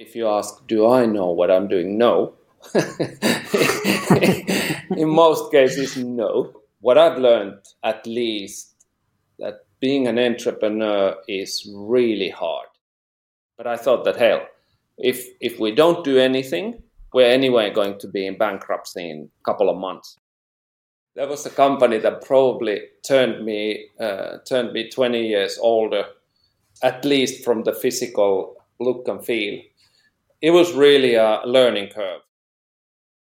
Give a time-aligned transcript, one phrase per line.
[0.00, 1.98] If you ask, do I know what I'm doing?
[1.98, 2.32] No.
[4.96, 6.54] In most cases, no.
[6.80, 8.86] What I've learned, at least,
[9.38, 12.68] that being an entrepreneur is really hard.
[13.58, 14.46] But I thought that hell,
[14.96, 16.82] if if we don't do anything,
[17.12, 20.16] we're anyway going to be in bankruptcy in a couple of months.
[21.14, 26.06] There was a company that probably turned me uh, turned me 20 years older,
[26.82, 29.60] at least from the physical look and feel.
[30.42, 32.22] It was really a learning curve.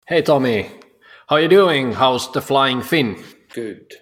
[0.07, 0.63] Hey Tommy,
[1.27, 1.93] how are you doing?
[1.93, 3.23] How's the flying fin?
[3.53, 3.93] Good.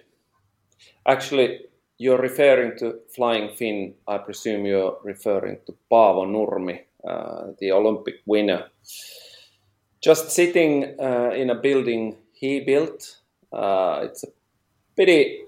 [1.06, 1.60] Actually,
[1.98, 3.94] you're referring to flying fin.
[4.08, 8.70] I presume you're referring to Paavo Nurmi, uh, the Olympic winner.
[10.00, 13.20] Just sitting uh, in a building he built.
[13.52, 14.28] Uh, it's a
[14.96, 15.42] pretty,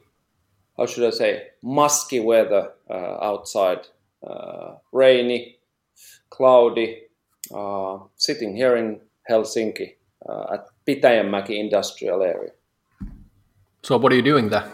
[0.76, 3.86] how should I say, musky weather uh, outside.
[4.22, 5.56] Uh, rainy,
[6.28, 7.04] cloudy.
[7.52, 9.98] Uh, sitting here in Helsinki
[10.52, 12.52] at Pitäjänmäki industrial area.
[13.82, 14.64] So, what are you doing there?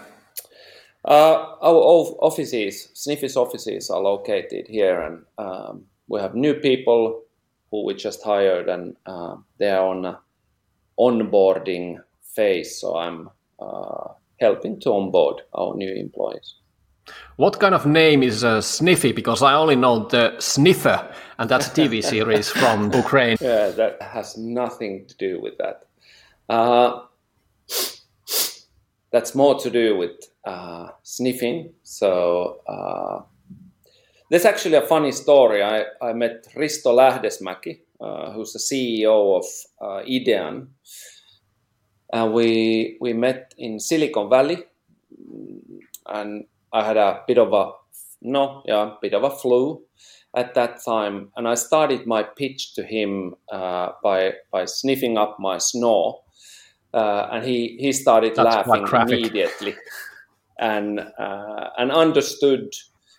[1.05, 7.23] Uh, our offices, Sniffy's offices, are located here, and um, we have new people
[7.71, 10.17] who we just hired, and uh, they are on
[10.99, 11.99] onboarding
[12.37, 12.81] phase.
[12.81, 14.09] So I'm uh,
[14.41, 16.55] helping to onboard our new employees.
[17.37, 19.13] What kind of name is uh, Sniffy?
[19.13, 23.37] Because I only know the Sniffer, and that's a TV series from Ukraine.
[23.41, 25.87] Yeah, that has nothing to do with that.
[26.49, 27.03] Uh,
[29.11, 30.13] that's more to do with
[30.45, 31.73] uh, sniffing.
[31.83, 33.23] So uh,
[34.31, 35.63] there's actually a funny story.
[35.63, 39.45] I, I met Risto Lähdesmäki, uh, who's the CEO of
[39.81, 40.69] uh, Idean.
[42.13, 44.65] And we, we met in Silicon Valley.
[46.07, 47.73] And I had a bit of a,
[48.23, 49.83] no, yeah, bit of a flu
[50.37, 51.31] at that time.
[51.37, 56.21] And I started my pitch to him uh, by, by sniffing up my snore
[56.93, 59.77] uh, and he he started That's laughing immediately,
[60.59, 62.75] and uh, and understood.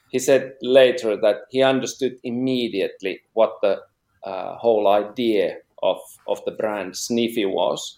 [0.09, 3.79] He said later that he understood immediately what the
[4.25, 7.97] uh, whole idea of of the brand Sniffy was.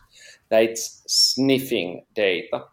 [0.49, 2.65] That it's sniffing data.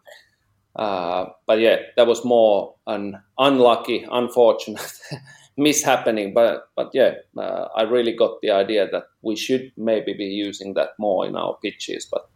[0.75, 4.93] Uh, but yeah, that was more an unlucky, unfortunate
[5.59, 6.33] mishappening.
[6.33, 10.73] But but yeah, uh, I really got the idea that we should maybe be using
[10.75, 12.05] that more in our pitches.
[12.05, 12.27] But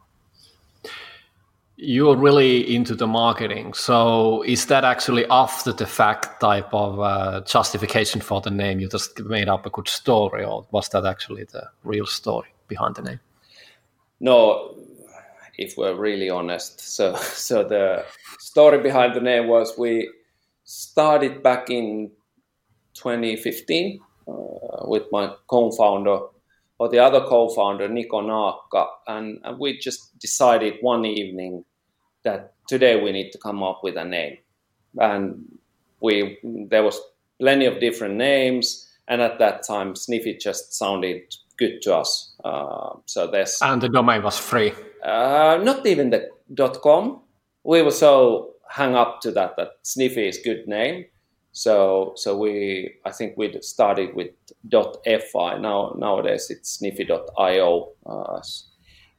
[1.77, 3.73] you're really into the marketing.
[3.73, 8.79] So is that actually after the fact type of uh, justification for the name?
[8.79, 12.95] You just made up a good story, or was that actually the real story behind
[12.95, 13.19] the name?
[14.19, 14.75] No,
[15.57, 16.81] if we're really honest.
[16.95, 18.05] So, so the
[18.39, 20.09] story behind the name was we
[20.63, 22.11] started back in
[22.93, 24.31] 2015 uh,
[24.87, 26.19] with my co-founder
[26.77, 31.63] or the other co-founder Niko Naakka, and, and we just decided one evening
[32.23, 34.37] that today we need to come up with a name,
[34.97, 35.45] and
[36.01, 36.99] we there was
[37.39, 41.21] plenty of different names, and at that time Sniffy just sounded
[41.57, 42.33] good to us.
[42.43, 44.73] Uh, so there's and the domain was free.
[45.05, 47.21] Uh, not even the dot .com.
[47.63, 51.05] We were so hung up to that that Sniffy is good name
[51.55, 54.31] so so we I think we started with
[54.69, 55.57] .fi.
[55.57, 57.91] Now nowadays it's sniffy.io.
[58.05, 58.41] Uh,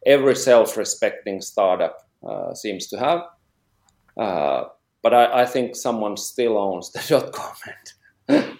[0.05, 3.23] every self-respecting startup uh, seems to have,
[4.19, 4.65] uh,
[5.03, 7.33] but I, I, think someone still owns the
[8.29, 8.53] .com.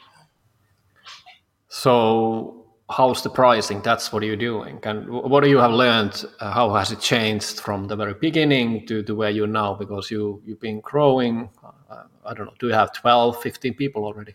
[1.69, 2.56] so
[2.91, 3.81] how's the pricing?
[3.83, 6.25] That's what you're doing, and what do you have learned?
[6.41, 9.75] Uh, how has it changed from the very beginning to, to where you're now?
[9.75, 14.05] Because you you've been growing uh, I don't know, do you have 12, 15 people
[14.05, 14.35] already?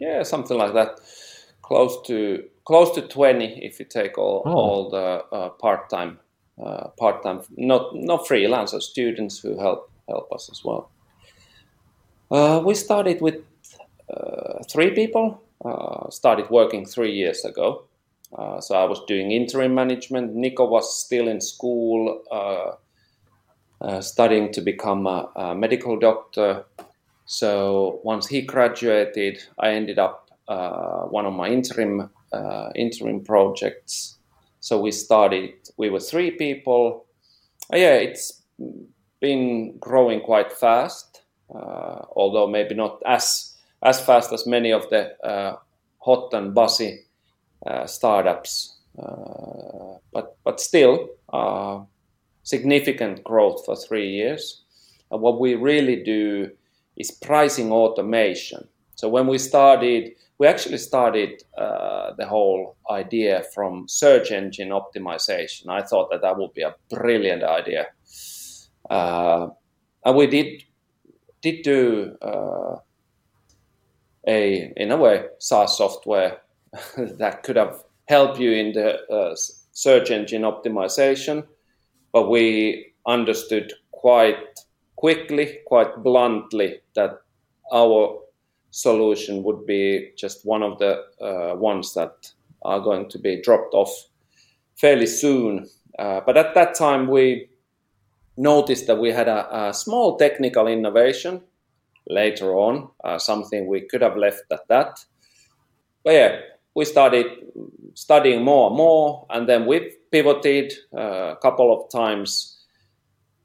[0.00, 1.00] Yeah, something like that.
[1.62, 4.52] Close to close to 20 if you take all, oh.
[4.52, 6.18] all the uh, part-time
[6.62, 10.90] uh, part-time not not freelancers students who help help us as well
[12.30, 13.36] uh, we started with
[14.12, 17.84] uh, three people uh, started working three years ago
[18.38, 22.22] uh, so i was doing interim management nico was still in school
[24.00, 26.64] studying to become a, a medical doctor
[27.26, 34.16] so once he graduated, I ended up uh, one of my interim uh, interim projects.
[34.60, 35.54] So we started.
[35.76, 37.06] We were three people.
[37.72, 38.42] Uh, yeah, it's
[39.20, 41.22] been growing quite fast,
[41.52, 43.45] uh, although maybe not as
[43.82, 45.56] as fast as many of the uh,
[45.98, 47.04] hot and buzzy
[47.66, 48.74] uh, startups.
[50.12, 51.08] but but still,
[52.42, 54.62] significant growth for three years.
[55.10, 56.50] And what we really do
[56.96, 58.68] is pricing automation.
[58.94, 65.68] So when we started, we actually started uh, the whole idea from search engine optimization.
[65.68, 67.86] I thought that that would be a brilliant idea,
[68.88, 69.48] uh,
[70.04, 70.62] and we did
[71.42, 72.76] did do uh,
[74.26, 76.38] a in a way SaaS software
[76.96, 79.34] that could have helped you in the uh,
[79.72, 81.44] search engine optimization,
[82.12, 84.60] but we understood quite
[84.96, 87.20] quickly, quite bluntly that
[87.72, 88.18] our
[88.70, 92.32] solution would be just one of the uh, ones that
[92.62, 93.90] are going to be dropped off
[94.76, 95.68] fairly soon.
[95.98, 97.48] Uh, but at that time, we
[98.36, 101.40] noticed that we had a, a small technical innovation
[102.08, 105.04] later on, uh, something we could have left at that.
[106.04, 106.40] But yeah,
[106.74, 107.26] we started
[107.94, 112.58] studying more and more, and then we pivoted uh, a couple of times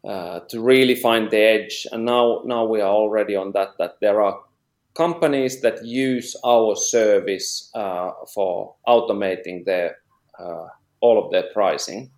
[0.03, 1.87] uh, to really find the edge.
[1.91, 3.77] And now, now we are already on that.
[3.79, 4.39] That there are
[4.93, 9.97] companies that use our service uh, for automating their
[10.39, 10.67] uh,
[11.01, 12.11] all of their pricing.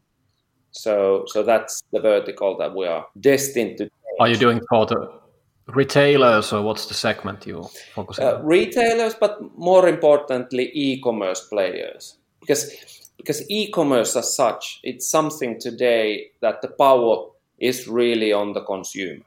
[0.72, 3.90] So, so that's the vertical that we are destined to.
[4.20, 5.23] Are you doing for the
[5.68, 8.26] retailers, or what's the segment you focus on?
[8.26, 12.72] Uh, retailers, but more importantly, e-commerce players, because
[13.18, 17.28] because e-commerce as such, it's something today that the power
[17.60, 19.24] is really on the consumer.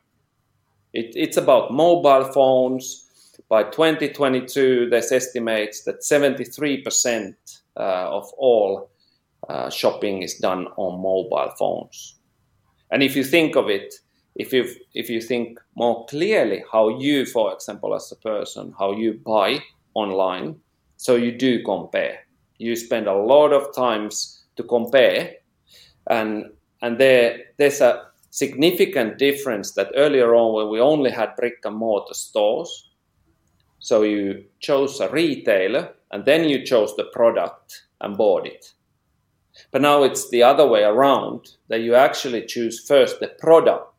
[0.92, 3.06] It, it's about mobile phones
[3.48, 7.34] by 2022, there's estimates that 73%
[7.76, 8.90] uh, of all
[9.48, 12.16] uh, shopping is done on mobile phones.
[12.90, 13.94] And if you think of it,
[14.36, 18.92] if you if you think more clearly how you, for example, as a person, how
[18.92, 19.60] you buy
[19.94, 20.56] online,
[20.96, 22.18] so you do compare.
[22.58, 25.36] You spend a lot of times to compare,
[26.08, 26.50] and
[26.82, 31.76] and there there's a significant difference that earlier on when we only had brick and
[31.76, 32.90] mortar stores,
[33.78, 38.72] so you chose a retailer and then you chose the product and bought it.
[39.70, 43.95] But now it's the other way around that you actually choose first the product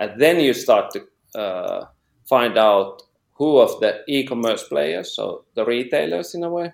[0.00, 1.86] and then you start to uh,
[2.28, 3.02] find out
[3.34, 6.72] who of the e-commerce players, so the retailers in a way,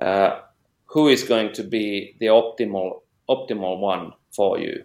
[0.00, 0.40] uh,
[0.86, 3.00] who is going to be the optimal
[3.30, 4.84] optimal one for you.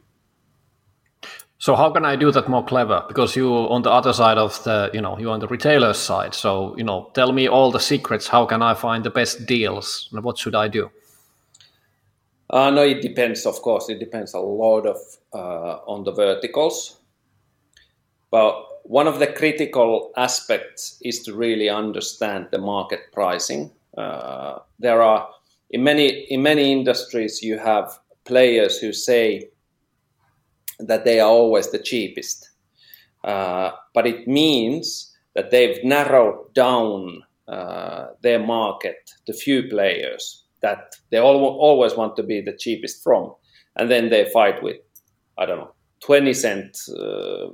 [1.58, 3.04] So how can I do that more clever?
[3.10, 6.34] Because you on the other side of the, you know, you're on the retailer side.
[6.34, 8.30] So, you know, tell me all the secrets.
[8.30, 10.08] How can I find the best deals?
[10.12, 10.90] What should I do?
[12.50, 13.90] Uh, no, it depends, of course.
[13.90, 14.98] It depends a lot of
[15.34, 16.99] uh, on the verticals.
[18.32, 23.72] But one of the critical aspects is to really understand the market pricing.
[23.98, 25.30] Uh, there are
[25.72, 29.50] in many in many industries you have players who say
[30.80, 32.50] that they are always the cheapest.
[33.24, 40.96] Uh, but it means that they've narrowed down uh, their market to few players that
[41.10, 43.34] they all, always want to be the cheapest from.
[43.76, 44.78] And then they fight with,
[45.38, 47.48] I don't know, 20 cent uh,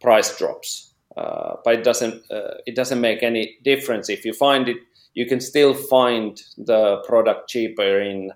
[0.00, 0.94] price drops.
[1.16, 4.08] Uh, but it doesn't, uh, it doesn't make any difference.
[4.08, 4.76] If you find it,
[5.14, 8.30] you can still find the product cheaper in,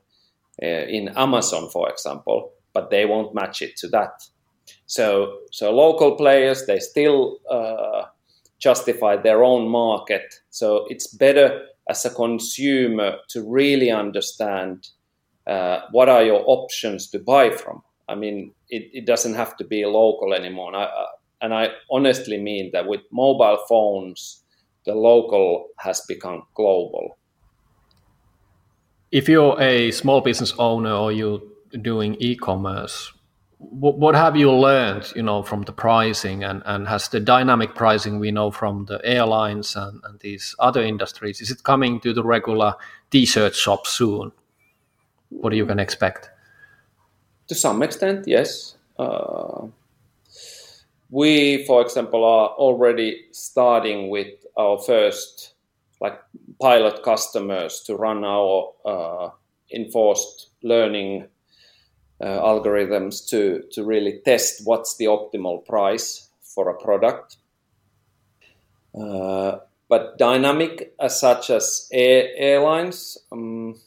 [0.62, 4.22] uh, in Amazon, for example but they won't match it to that.
[4.86, 8.02] So, so local players they still uh,
[8.58, 10.34] justify their own market.
[10.50, 14.88] So it's better as a consumer to really understand
[15.46, 17.82] uh, what are your options to buy from.
[18.08, 20.74] I mean, it, it doesn't have to be local anymore.
[20.74, 20.88] I,
[21.40, 24.42] and I honestly mean that with mobile phones,
[24.86, 27.18] the local has become global.
[29.10, 31.42] If you're a small business owner or you're
[31.80, 33.12] doing e-commerce
[33.70, 36.44] what, what have you learned you know from the pricing?
[36.44, 40.82] And, and has the dynamic pricing we know from the airlines and, and these other
[40.82, 42.74] industries is it coming to the regular
[43.10, 44.32] t-shirt shop soon?
[45.30, 46.30] What do you can expect?
[47.48, 48.76] To some extent yes.
[48.98, 49.66] Uh,
[51.14, 55.54] we for example are already starting with our first
[56.00, 56.20] like
[56.60, 59.30] pilot customers to run our uh,
[59.72, 61.26] enforced learning
[62.20, 67.36] uh, algorithms to, to really test what's the optimal price for a product.
[68.98, 73.80] Uh, but dynamic as such as air, airlines, um,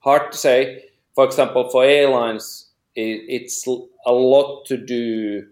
[0.00, 0.84] hard to say.
[1.14, 5.46] For example, for airlines, it, it's a lot to do,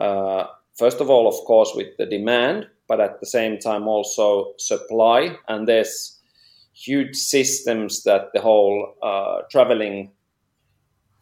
[0.00, 4.54] uh, first of all, of course, with the demand, but at the same time also
[4.58, 5.36] supply.
[5.48, 6.18] And there's
[6.72, 10.12] huge systems that the whole uh, traveling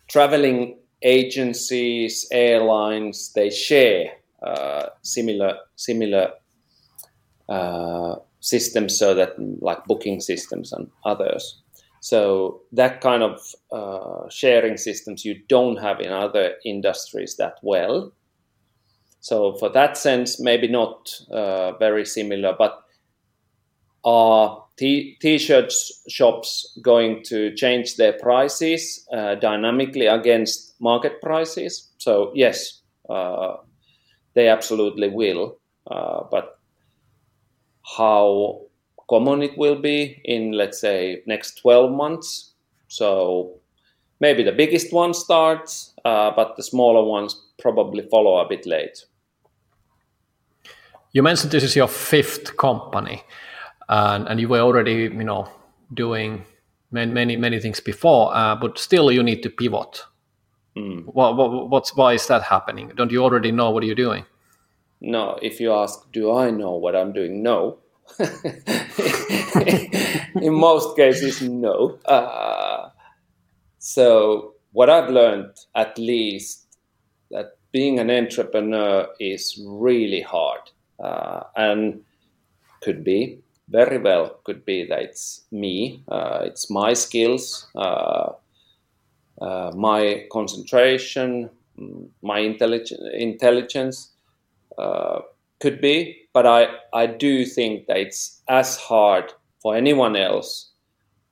[0.08, 6.32] traveling agencies, airlines, they share uh, similar similar
[7.48, 11.62] uh, systems, so that like booking systems and others.
[12.00, 13.40] So that kind of
[13.72, 18.12] uh, sharing systems you don't have in other industries that well.
[19.20, 22.82] So for that sense, maybe not uh, very similar, but
[24.04, 31.90] are t- t-shirts shops going to change their prices uh, dynamically against market prices?
[31.98, 33.56] So yes, uh,
[34.34, 35.58] they absolutely will.
[35.90, 36.58] Uh, but
[37.96, 38.60] how
[39.08, 42.52] common it will be in, let's say, next 12 months.
[42.88, 43.54] So
[44.20, 49.04] maybe the biggest one starts, uh, but the smaller ones probably follow a bit late.
[51.12, 53.22] You mentioned this is your fifth company,
[53.88, 55.48] and, and you were already, you know,
[55.92, 56.44] doing
[56.90, 60.04] many many, many things before, uh, but still you need to pivot.
[60.76, 61.04] Mm.
[61.06, 62.92] What, what, what's why is that happening?
[62.96, 64.24] Don't you already know what you're doing?
[65.00, 67.42] No, if you ask, do I know what I'm doing?
[67.42, 67.78] No,
[70.40, 71.98] in most cases, no.
[72.04, 72.90] Uh,
[73.78, 76.76] so, what I've learned, at least,
[77.30, 80.60] that being an entrepreneur is really hard,
[80.98, 82.00] and
[82.80, 88.30] could be very well could be that it's me, uh, it's my skills, uh,
[89.40, 91.50] uh, my concentration,
[92.22, 94.12] my intelligence, intelligence
[94.78, 95.20] uh,
[95.60, 100.70] could be but I, I do think that it's as hard for anyone else,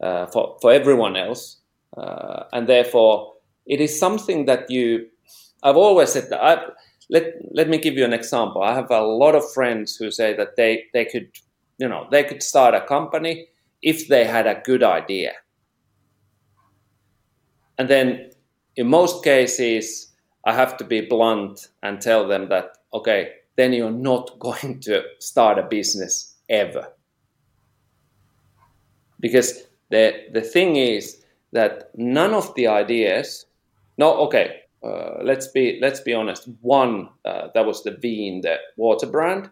[0.00, 1.58] uh, for, for everyone else.
[1.96, 3.34] Uh, and therefore,
[3.66, 5.06] it is something that you,
[5.62, 6.42] I've always said that.
[6.42, 6.64] I,
[7.08, 8.62] let, let me give you an example.
[8.62, 11.30] I have a lot of friends who say that they, they could,
[11.78, 13.46] you know, they could start a company
[13.82, 15.32] if they had a good idea.
[17.78, 18.30] And then
[18.76, 20.12] in most cases,
[20.44, 25.02] I have to be blunt and tell them that, okay, then you're not going to
[25.18, 26.88] start a business ever.
[29.20, 31.22] Because the, the thing is
[31.52, 33.46] that none of the ideas,
[33.96, 36.48] no, okay, uh, let's be let's be honest.
[36.60, 39.50] One uh, that was the Veen the water brand,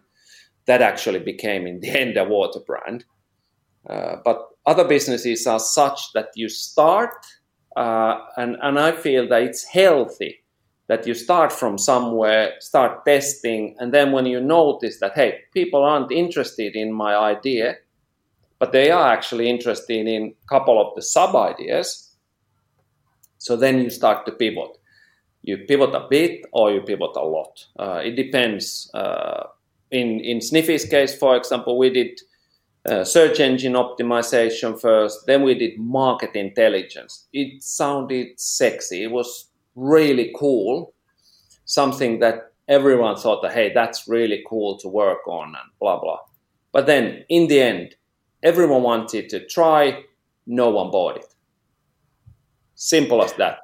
[0.65, 3.05] that actually became in the end a water brand.
[3.89, 7.13] Uh, but other businesses are such that you start,
[7.75, 10.41] uh, and and I feel that it's healthy
[10.87, 15.83] that you start from somewhere, start testing, and then when you notice that, hey, people
[15.83, 17.75] aren't interested in my idea,
[18.59, 22.15] but they are actually interested in a couple of the sub ideas,
[23.39, 24.77] so then you start to pivot.
[25.45, 27.65] You pivot a bit or you pivot a lot.
[27.77, 28.89] Uh, it depends.
[28.95, 29.43] Uh,
[29.91, 32.19] in, in Sniffy's case, for example, we did
[32.89, 37.27] uh, search engine optimization first, then we did market intelligence.
[37.31, 39.03] It sounded sexy.
[39.03, 40.93] It was really cool,
[41.65, 46.19] something that everyone thought that, hey, that's really cool to work on and blah, blah.
[46.71, 47.95] But then in the end,
[48.41, 50.03] everyone wanted to try,
[50.47, 51.33] no one bought it.
[52.73, 53.59] Simple as that.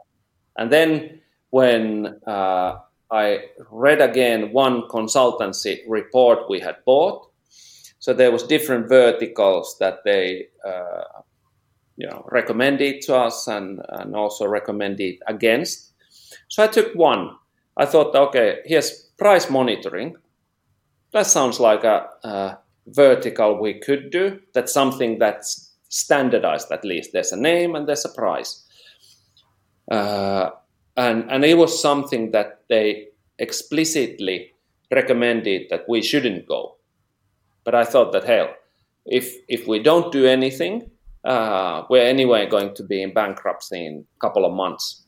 [0.57, 1.21] And then
[1.51, 2.79] when uh,
[3.11, 7.29] I read again one consultancy report we had bought,
[7.99, 11.21] so there was different verticals that they uh,
[11.95, 15.91] you know recommended to us and, and also recommended against
[16.51, 17.37] so I took one.
[17.77, 20.17] I thought, okay, here's price monitoring.
[21.13, 24.39] That sounds like a, a vertical we could do.
[24.53, 27.11] That's something that's standardized at least.
[27.13, 28.65] There's a name and there's a price.
[29.89, 30.49] Uh,
[30.95, 33.07] and, and it was something that they
[33.39, 34.53] explicitly
[34.91, 36.77] recommended that we shouldn't go.
[37.63, 38.49] But I thought that, hell,
[39.05, 40.89] if, if we don't do anything,
[41.23, 45.05] uh, we're anyway going to be in bankruptcy in a couple of months.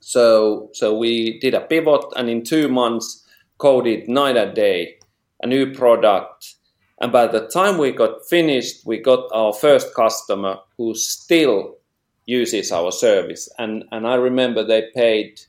[0.00, 4.98] So so we did a pivot, and in two months, coded night and day
[5.42, 6.54] a new product.
[7.00, 11.78] And by the time we got finished, we got our first customer who still
[12.26, 13.48] uses our service.
[13.58, 15.40] And and I remember they paid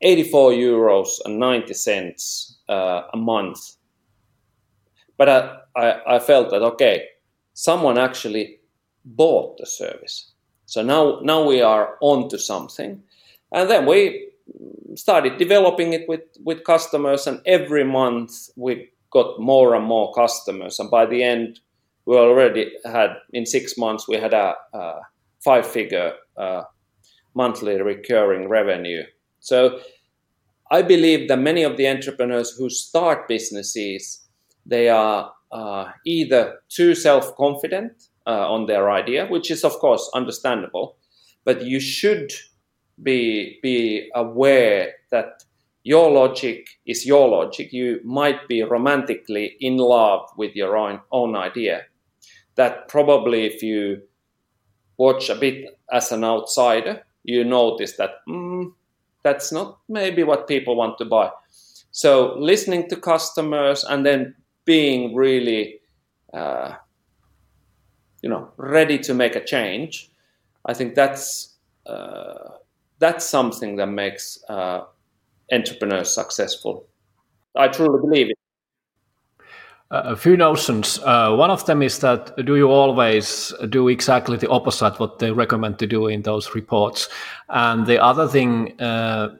[0.00, 3.76] 84 euros and 90 cents uh, a month.
[5.16, 7.06] But I, I, I felt that okay,
[7.54, 8.58] someone actually
[9.04, 10.32] bought the service.
[10.66, 13.02] So now now we are on to something.
[13.52, 14.32] And then we
[14.96, 20.78] started developing it with, with customers, and every month we got more and more customers.
[20.78, 21.60] And by the end,
[22.04, 25.00] we already had, in six months, we had a, a
[25.44, 26.62] five figure uh,
[27.34, 29.02] monthly recurring revenue.
[29.40, 29.80] So
[30.70, 34.26] I believe that many of the entrepreneurs who start businesses,
[34.64, 37.92] they are uh, either too self confident
[38.26, 40.96] uh, on their idea, which is, of course, understandable,
[41.44, 42.32] but you should
[43.02, 45.44] be be aware that
[45.82, 47.72] your logic is your logic.
[47.72, 51.82] You might be romantically in love with your own, own idea.
[52.56, 54.02] That probably, if you
[54.96, 58.72] watch a bit as an outsider, you notice that mm,
[59.22, 61.30] that's not maybe what people want to buy.
[61.90, 64.34] So listening to customers and then
[64.64, 65.80] being really,
[66.32, 66.74] uh,
[68.22, 70.10] you know, ready to make a change.
[70.66, 72.50] I think that's uh,
[72.98, 74.82] that's something that makes uh,
[75.52, 76.86] entrepreneurs successful.
[77.56, 78.38] I truly believe it.
[79.90, 80.98] A few notions.
[81.04, 85.30] Uh, one of them is that do you always do exactly the opposite what they
[85.30, 87.08] recommend to do in those reports?
[87.48, 89.36] And the other thing uh,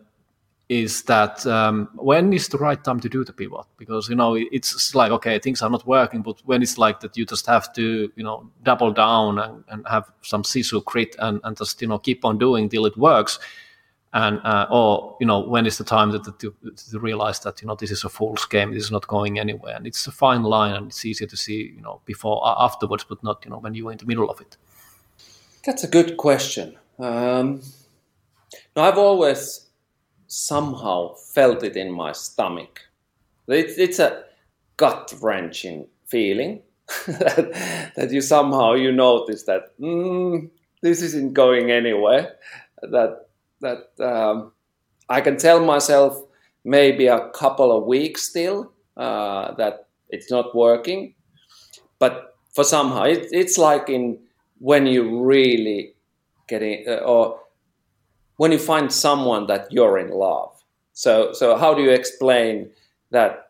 [0.68, 3.66] is that um, when is the right time to do the pivot?
[3.76, 7.16] Because you know it's like okay, things are not working, but when it's like that,
[7.16, 11.40] you just have to you know double down and, and have some sisu grit and,
[11.44, 13.38] and just you know keep on doing till it works.
[14.14, 16.54] And uh, or you know when is the time that, to,
[16.90, 19.74] to realize that you know this is a fool's game, this is not going anywhere,
[19.74, 23.22] and it's a fine line, and it's easier to see you know before afterwards, but
[23.24, 24.56] not you know when you're in the middle of it.
[25.64, 26.76] That's a good question.
[26.98, 27.62] Um,
[28.76, 29.68] no, I've always
[30.28, 32.82] somehow felt it in my stomach.
[33.48, 34.24] It's, it's a
[34.76, 36.62] gut wrenching feeling
[37.06, 40.50] that, that, you somehow you notice that mm,
[40.82, 42.36] this isn't going anywhere.
[42.82, 43.23] That
[43.64, 44.52] that um,
[45.08, 46.22] I can tell myself
[46.64, 51.14] maybe a couple of weeks still uh, that it's not working,
[51.98, 54.18] but for somehow it, it's like in
[54.58, 55.94] when you really
[56.48, 57.40] getting uh, or
[58.36, 60.50] when you find someone that you're in love.
[60.92, 62.70] So, so how do you explain
[63.10, 63.40] that?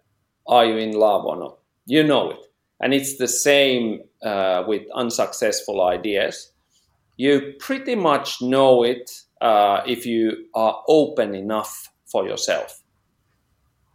[0.46, 1.56] Are you in love or not?
[1.86, 2.40] You know it,
[2.80, 6.52] and it's the same uh, with unsuccessful ideas.
[7.16, 12.80] You pretty much know it uh, if you are open enough for yourself.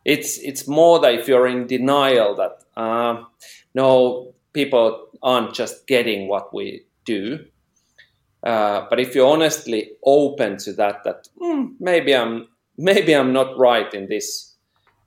[0.05, 3.23] It's it's more that if you're in denial that uh,
[3.75, 7.45] no people aren't just getting what we do,
[8.43, 12.47] uh, but if you're honestly open to that, that mm, maybe I'm
[12.77, 14.55] maybe I'm not right in this,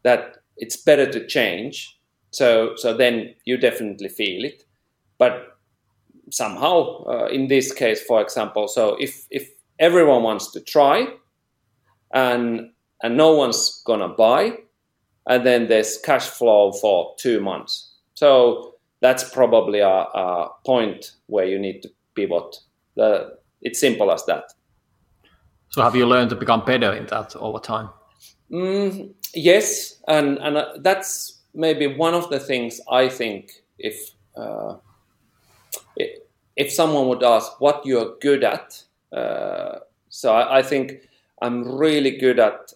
[0.03, 1.99] that it's better to change.
[2.31, 4.65] So so then you definitely feel it.
[5.19, 5.59] But
[6.31, 9.51] somehow, uh, in this case, for example, so if if
[9.83, 11.07] everyone wants to try,
[12.15, 12.71] and
[13.03, 14.57] and no one's gonna buy,
[15.27, 17.97] and then there's cash flow for two months.
[18.15, 22.57] So that's probably a, a point where you need to pivot
[22.95, 24.45] the, it's simple as that.
[25.71, 27.89] So have you learned to become better in that over time?
[28.51, 33.97] Mm, yes, and and uh, that's maybe one of the things I think if
[34.37, 34.77] uh,
[36.57, 41.09] if someone would ask what you're good at, uh, so I, I, think
[41.41, 42.73] I'm really good at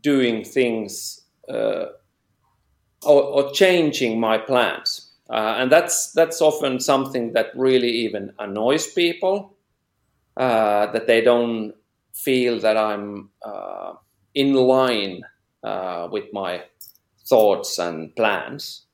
[0.00, 1.86] doing things uh,
[3.02, 5.10] or, or, changing my plans.
[5.28, 9.54] Uh, and that's that's often something that really even annoys people
[10.36, 11.72] uh, that they don't
[12.12, 13.92] feel that I'm uh,
[14.34, 15.22] in line
[16.10, 16.64] with my
[17.26, 18.86] thoughts and plans.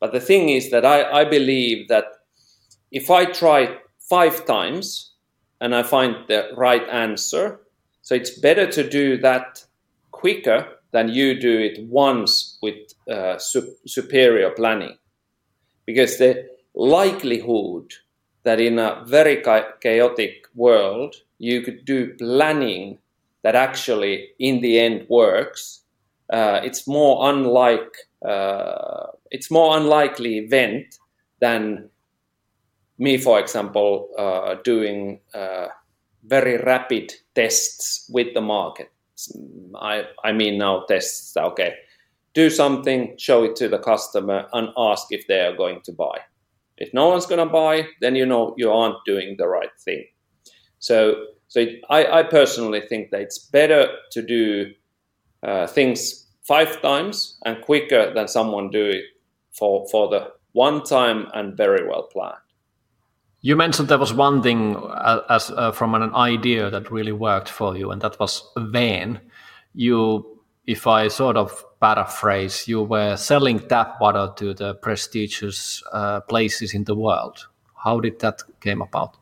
[0.00, 2.06] But the thing is that I, I believe that
[2.90, 5.13] if I try five times
[5.60, 7.60] and I find the right answer,
[8.02, 9.64] so it's better to do that
[10.10, 12.76] quicker than you do it once with
[13.10, 14.96] uh, su- superior planning.
[15.86, 17.92] Because the likelihood
[18.44, 19.42] that in a very
[19.80, 22.98] chaotic world you could do planning
[23.42, 25.82] that actually in the end works
[26.30, 27.94] uh, it's more unlike
[28.26, 30.98] uh, it's more unlikely event
[31.40, 31.88] than
[32.98, 35.66] me for example uh, doing uh,
[36.24, 38.90] very rapid tests with the market
[39.76, 41.74] I, I mean now tests okay
[42.34, 46.18] do something, show it to the customer, and ask if they are going to buy.
[46.76, 50.04] If no one's going to buy, then you know you aren't doing the right thing.
[50.80, 54.72] So, so it, I, I, personally think that it's better to do
[55.44, 59.04] uh, things five times and quicker than someone do it
[59.52, 62.34] for for the one time and very well planned.
[63.44, 67.50] You mentioned there was one thing uh, as uh, from an idea that really worked
[67.50, 69.20] for you, and that was Veen.
[69.74, 76.20] You if I sort of paraphrase, you were selling tap water to the prestigious uh,
[76.20, 77.46] places in the world.
[77.76, 79.18] How did that came about?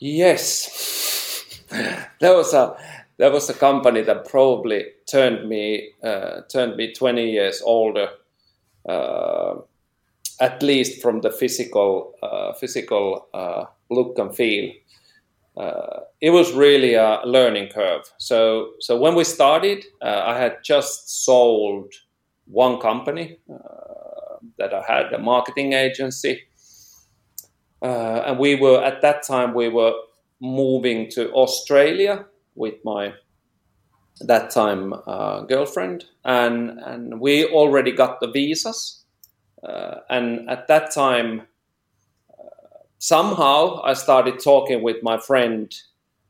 [0.00, 1.62] Yes,
[2.18, 2.76] there was a
[3.16, 8.08] there was a company that probably turned me uh, turned me twenty years older,
[8.88, 9.54] uh,
[10.40, 14.72] at least from the physical uh, physical uh, look and feel.
[15.56, 18.02] uh, it was really a learning curve.
[18.18, 21.92] So, so when we started, uh, I had just sold
[22.46, 26.42] one company uh, that I had a marketing agency,
[27.82, 29.92] uh, and we were at that time we were
[30.40, 33.12] moving to Australia with my
[34.20, 34.90] that time
[35.48, 39.04] girlfriend, and and we already got the visas,
[39.62, 41.42] and at that time
[42.98, 45.74] somehow I started talking with my friend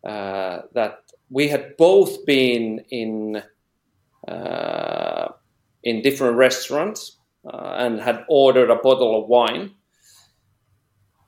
[0.04, 3.42] uh, that we had both been in
[4.26, 5.28] uh,
[5.82, 9.74] in different restaurants uh, and had ordered a bottle of wine,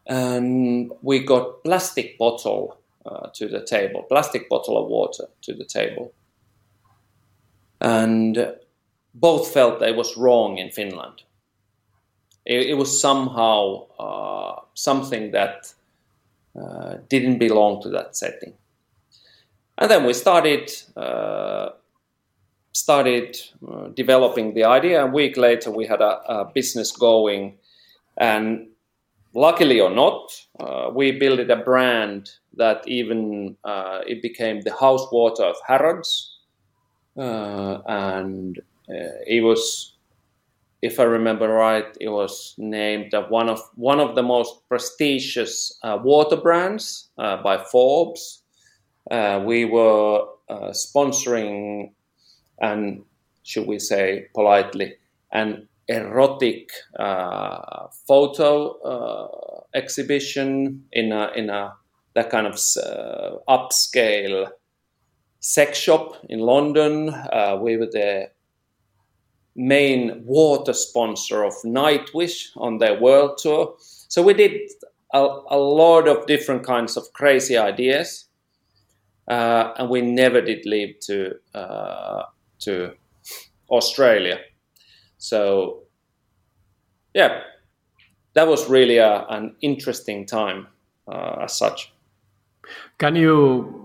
[0.07, 5.65] and we got plastic bottle uh, to the table, plastic bottle of water to the
[5.65, 6.13] table,
[7.81, 8.55] and
[9.15, 11.23] both felt it was wrong in Finland
[12.45, 15.73] it, it was somehow uh, something that
[16.61, 18.55] uh, didn't belong to that setting.
[19.79, 21.71] And then we started uh,
[22.73, 25.05] started uh, developing the idea.
[25.05, 27.57] A week later, we had a, a business going,
[28.17, 28.69] and
[29.35, 35.07] luckily or not, uh, we built a brand that even uh, it became the house
[35.11, 36.39] water of Harrods,
[37.17, 38.61] and
[39.27, 39.95] it was
[40.83, 45.99] if I remember right, it was named one of one of the most prestigious uh,
[46.03, 48.43] water brands uh, by Forbes.
[49.11, 51.93] Uh, we were uh, sponsoring,
[52.61, 53.05] and
[53.43, 54.95] should we say politely,
[55.33, 61.75] an erotic uh, photo uh, exhibition in a in a
[62.15, 62.55] that kind of
[63.49, 64.49] upscale
[65.41, 67.15] sex shop in London.
[67.61, 68.31] we were there
[69.61, 73.75] main water sponsor of Nightwish on their world tour.
[74.09, 74.53] So we did
[75.13, 75.21] a,
[75.51, 78.25] a lot of different kinds of crazy ideas,
[79.29, 82.23] uh, and we never did leave to uh,
[82.61, 82.93] to
[83.71, 84.39] Australia.
[85.19, 85.83] So
[87.15, 87.43] yeah,
[88.35, 90.69] that was really a, an interesting time
[91.07, 91.93] uh, as such.
[92.99, 93.80] Can you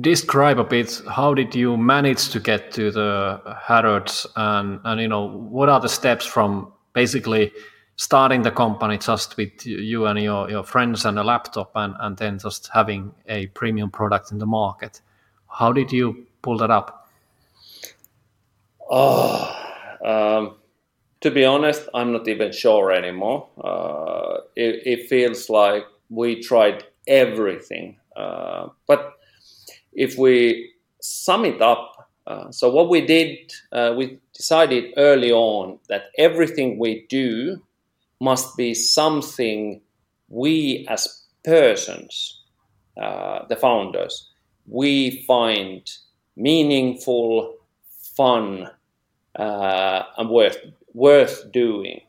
[0.00, 4.26] describe a bit how did you manage to get to the Harrods?
[4.36, 7.52] And and you know what are the steps from basically
[7.96, 12.16] starting the company just with you and your, your friends and a laptop and, and
[12.16, 15.00] then just having a premium product in the market?
[15.48, 17.08] How did you pull that up?
[18.90, 19.58] Oh
[20.04, 20.56] um,
[21.20, 23.48] to be honest i'm not even sure anymore.
[23.62, 29.14] Uh, it, it, feels like we tried everything uh, but
[29.92, 35.78] if we sum it up, uh, so what we did, uh, we decided early on
[35.88, 37.60] that everything we do
[38.20, 39.80] must be something
[40.28, 42.42] we as persons,
[43.00, 44.30] uh, the founders,
[44.66, 45.90] we find
[46.36, 47.56] meaningful,
[48.16, 48.68] fun,
[49.36, 50.58] uh, and worth
[50.94, 52.02] worth doing.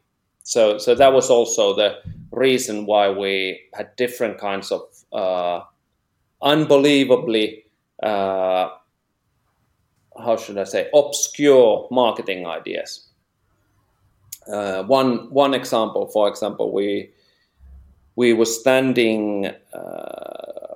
[0.44, 2.00] So, so that was also the
[2.32, 4.82] reason why we had different kinds of
[5.14, 5.62] uh,
[6.42, 7.63] unbelievably
[8.04, 8.70] uh,
[10.18, 13.08] how should I say, obscure marketing ideas.
[14.48, 17.12] Uh, one one example, for example, we
[18.16, 20.76] we were standing uh,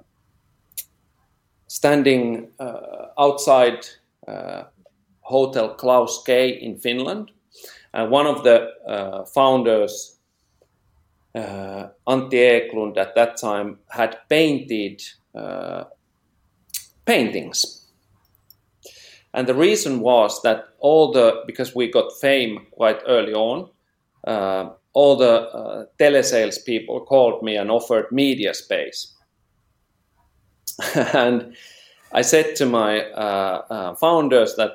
[1.67, 3.85] standing uh, outside
[4.27, 4.63] uh,
[5.21, 7.31] Hotel Klaus K in Finland,
[7.93, 10.17] and one of the uh, founders,
[11.35, 15.01] Antti Eklund, at that time had painted
[17.07, 17.85] paintings.
[19.33, 23.69] And the reason was that all the, because we got fame quite early on,
[24.25, 29.13] uh, all the uh, telesales people called me and offered media space.
[31.13, 31.55] and
[32.11, 34.71] I said to my uh, uh, founders that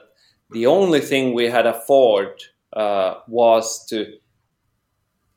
[0.51, 2.42] the only thing we had afford
[2.73, 4.14] uh, was to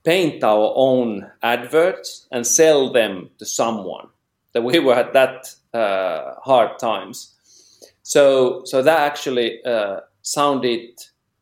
[0.04, 4.08] paint our own adverts and sell them to someone.
[4.54, 7.36] That we were at that uh, hard times.
[8.04, 10.82] So so that actually uh, sounded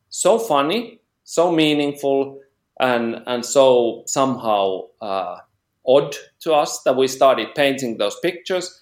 [0.08, 2.40] so funny, so meaningful,
[2.80, 5.36] and and so somehow uh,
[5.86, 8.80] odd to us that we started painting those pictures.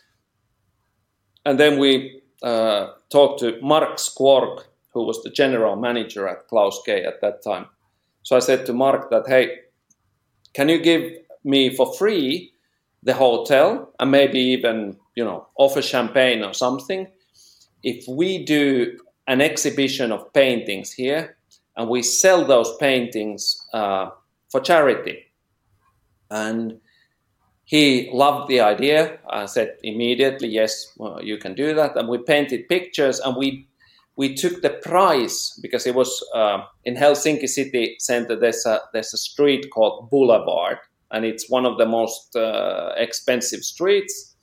[1.44, 6.80] And then we uh, talked to Mark Squark, who was the general manager at Klaus
[6.86, 7.66] K at that time.
[8.22, 9.58] So I said to Mark that, hey,
[10.52, 11.02] can you give
[11.42, 12.51] me for free
[13.02, 17.06] the hotel and maybe even you know offer champagne or something
[17.82, 21.36] if we do an exhibition of paintings here
[21.76, 24.08] and we sell those paintings uh,
[24.50, 25.24] for charity
[26.30, 26.80] and
[27.64, 29.18] he loved the idea.
[29.30, 31.96] I said immediately, yes, well, you can do that.
[31.96, 33.66] And we painted pictures and we
[34.16, 38.36] we took the prize because it was uh, in Helsinki city center.
[38.36, 40.78] There's a there's a street called Boulevard,
[41.12, 44.34] and it's one of the most uh, expensive streets.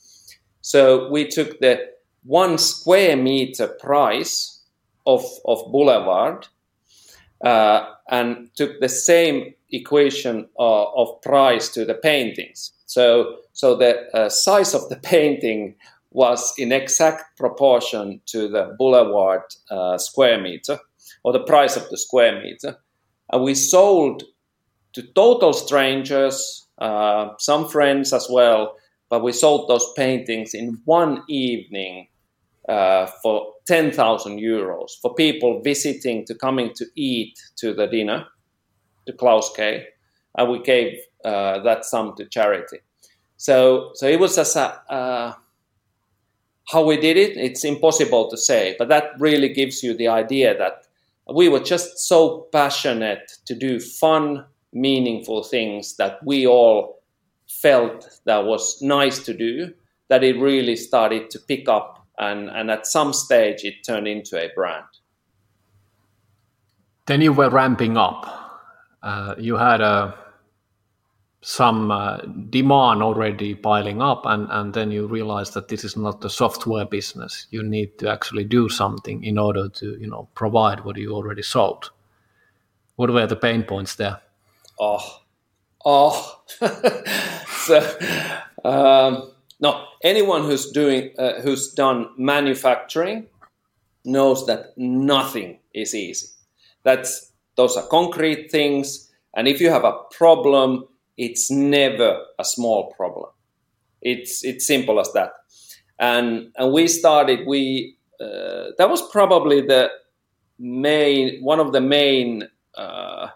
[0.61, 1.89] So we took the
[2.23, 4.63] one square meter price
[5.05, 6.47] of of Boulevard
[7.43, 12.71] uh, and took the same equation uh, of price to the paintings.
[12.85, 15.75] So so the uh, size of the painting
[16.11, 20.79] was in exact proportion to the boulevard uh, square meter
[21.23, 22.77] or the price of the square meter.
[23.31, 24.23] And we sold
[24.99, 28.75] to total strangers, uh, some friends as well,
[29.09, 32.07] but we sold those paintings in one evening
[32.67, 38.25] uh, for 10,000 euros for people visiting to coming to eat to the dinner
[39.05, 39.87] to Klaus K.
[40.37, 42.79] And we gave uh, that sum to charity.
[43.37, 45.33] So, so it was as a, uh,
[46.67, 50.57] how we did it, it's impossible to say, but that really gives you the idea
[50.57, 50.83] that
[51.33, 57.01] we were just so passionate to do fun, meaningful things that we all
[57.47, 59.73] felt that was nice to do,
[60.07, 64.37] that it really started to pick up, and, and at some stage it turned into
[64.37, 64.85] a brand.
[67.05, 68.27] Then you were ramping up.
[69.01, 70.15] Uh, you had a
[71.41, 72.17] some uh,
[72.49, 76.85] demand already piling up and, and then you realize that this is not the software
[76.85, 81.13] business you need to actually do something in order to you know provide what you
[81.13, 81.91] already sold
[82.97, 84.19] what were the pain points there
[84.79, 85.21] oh
[85.85, 86.41] oh
[87.65, 87.79] so
[88.65, 93.27] um, no anyone who's doing uh, who's done manufacturing
[94.05, 96.27] knows that nothing is easy
[96.83, 100.85] that's those are concrete things and if you have a problem
[101.19, 103.29] it's never a small problem.
[104.01, 105.33] It's it's simple as that.
[105.99, 107.45] And and we started.
[107.45, 109.91] We uh, that was probably the
[110.57, 113.27] main one of the main uh,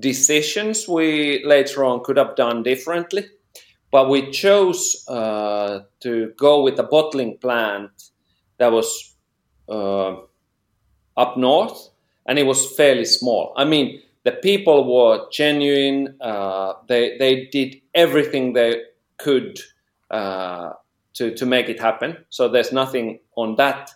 [0.00, 3.26] decisions we later on could have done differently.
[3.90, 7.90] But we chose uh, to go with a bottling plant
[8.58, 9.14] that was
[9.68, 10.16] uh,
[11.16, 11.88] up north,
[12.26, 13.54] and it was fairly small.
[13.56, 16.16] I mean, the people were genuine.
[16.20, 18.82] Uh, they they did everything they
[19.16, 19.58] could
[20.10, 20.72] uh,
[21.14, 22.24] to to make it happen.
[22.28, 23.90] So there's nothing on that,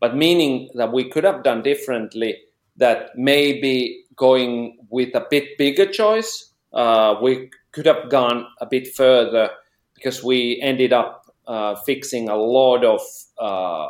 [0.00, 2.36] but meaning that we could have done differently.
[2.78, 8.88] That maybe going with a bit bigger choice, uh, we could have gone a bit
[8.94, 9.50] further
[9.94, 13.00] because we ended up uh, fixing a lot of
[13.38, 13.88] uh,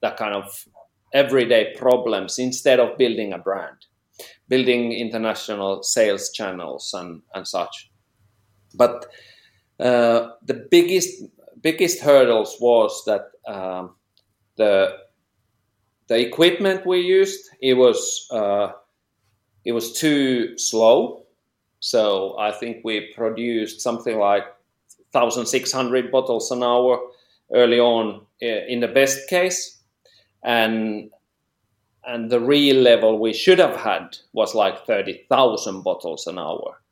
[0.00, 0.66] that kind of
[1.12, 3.76] everyday problems instead of building a brand
[4.48, 7.90] building international sales channels and, and such.
[8.74, 9.06] But
[9.80, 11.24] uh, the biggest
[11.60, 13.94] biggest hurdles was that um,
[14.56, 14.96] the
[16.08, 18.72] the equipment we used it was uh,
[19.64, 21.24] it was too slow.
[21.80, 24.44] So I think we produced something like
[25.12, 27.00] 1,600 bottles an hour
[27.52, 29.78] early on uh, in the best case,
[30.42, 31.10] and
[32.04, 36.82] and the real level we should have had was like 30,000 bottles an hour.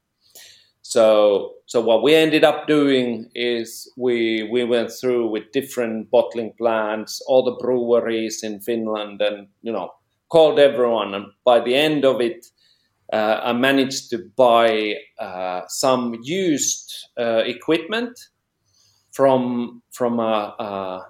[0.82, 6.52] So, so what we ended up doing is we we went through with different bottling
[6.58, 9.92] plants, all the breweries in Finland, and you know
[10.30, 11.14] called everyone.
[11.14, 12.46] And by the end of it,
[13.12, 18.18] uh, I managed to buy uh, some used uh, equipment
[19.12, 21.06] from from a, a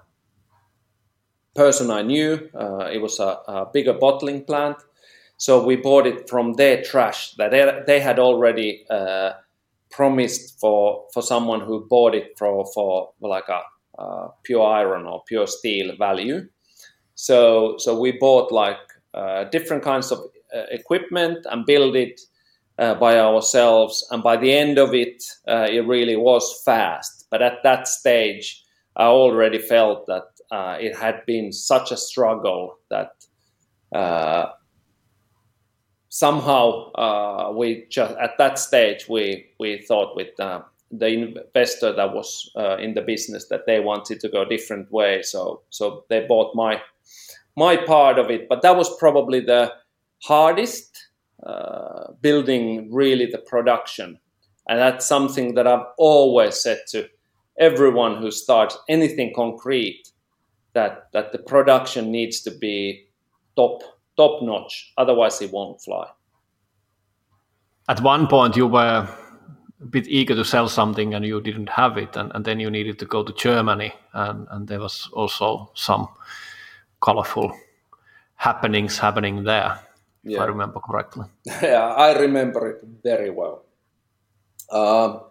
[1.55, 2.49] person I knew.
[2.53, 4.77] Uh, it was a, a, bigger bottling plant.
[5.37, 9.31] So we bought it from their trash that they, they had already uh,
[9.89, 13.61] promised for, for someone who bought it for, for like a
[14.43, 16.47] pure iron or pure steel value.
[17.15, 18.77] So, so we bought like
[19.13, 20.19] uh, different kinds of
[20.71, 22.21] equipment and build it
[22.77, 24.05] uh, by ourselves.
[24.11, 27.27] And by the end of it, it really was fast.
[27.29, 28.63] But at that stage,
[28.95, 33.13] I already felt that uh, it had been such a struggle that
[33.93, 34.47] uh,
[36.09, 40.61] somehow uh, we just at that stage we we thought with uh,
[40.91, 44.91] the investor that was uh, in the business that they wanted to go a different
[44.91, 46.81] way so so they bought my
[47.55, 49.71] my part of it but that was probably the
[50.23, 51.07] hardest
[51.45, 54.19] uh, building really the production.
[54.67, 57.09] And that's something that I've always said to
[57.59, 60.07] everyone who starts anything concrete
[60.73, 63.07] that that the production needs to be
[63.55, 63.81] top
[64.15, 66.07] top notch otherwise it won't fly.
[67.89, 69.07] At one point you were
[69.81, 72.69] a bit eager to sell something and you didn't have it, and, and then you
[72.69, 76.07] needed to go to Germany, and, and there was also some
[77.01, 77.51] colorful
[78.35, 79.79] happenings happening there,
[80.23, 80.37] yeah.
[80.37, 81.25] if I remember correctly.
[81.61, 83.63] Yeah, I remember it very well.
[84.71, 85.21] Um,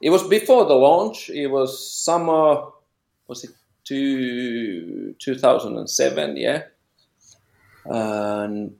[0.00, 1.30] it was before the launch.
[1.30, 1.70] It was
[2.04, 2.70] summer,
[3.26, 3.50] was it
[3.84, 6.62] two, 2007, yeah?
[7.84, 8.76] And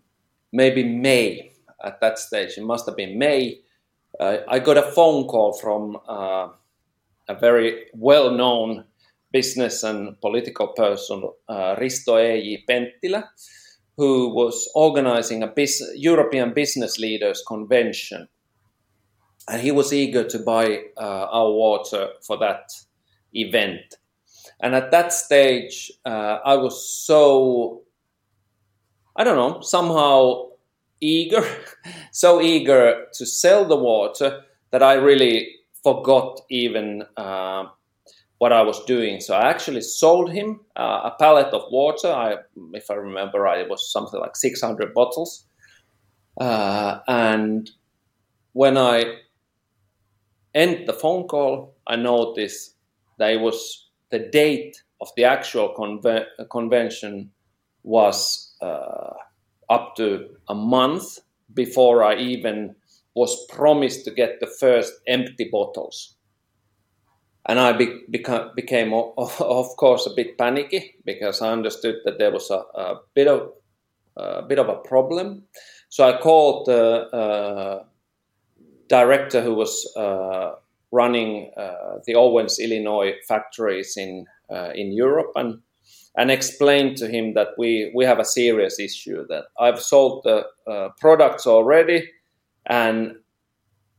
[0.53, 1.53] maybe May
[1.85, 2.57] at that stage.
[2.57, 3.61] It must have been May
[4.19, 6.49] uh, I got a phone call from uh,
[7.29, 8.85] a very well known
[9.33, 12.65] business and political person, uh, Risto E.J.
[12.67, 13.25] Penttilä,
[13.99, 15.53] who was organizing a
[15.97, 18.29] European Business Leaders Convention.
[19.49, 22.71] And he was eager to buy uh, our water for that
[23.35, 23.97] event.
[24.61, 27.83] And at that stage, uh, I was so,
[29.17, 30.51] I don't know, somehow
[31.01, 31.45] eager,
[32.13, 37.65] so eager to sell the water that I really forgot even uh,
[38.39, 39.21] what I was doing.
[39.21, 42.09] So I actually sold him uh, a pallet of water.
[42.09, 42.37] I,
[42.73, 45.47] if I remember right, it was something like 600 bottles.
[46.41, 47.71] Uh, and
[48.53, 49.17] when I
[50.55, 52.77] end the phone call, I noticed
[53.19, 57.31] that it was the date of the actual conve- convention
[57.83, 59.15] was uh,
[59.71, 61.19] up to a month
[61.55, 62.75] before I even
[63.15, 66.18] was promised to get the first empty bottles.
[67.49, 72.31] And I be, beca- became, of, course, a bit panicky because I understood that there
[72.31, 73.53] was a, a bit of
[74.17, 75.45] a bit of a problem.
[75.91, 77.85] So I called the uh,
[78.89, 80.57] director who was uh,
[80.91, 85.61] running uh, the Owens, Illinois factories in uh, in Europe, and
[86.19, 90.47] and explain to him that we, we have a serious issue, that I've sold the
[90.71, 92.11] uh, products already,
[92.67, 93.17] and,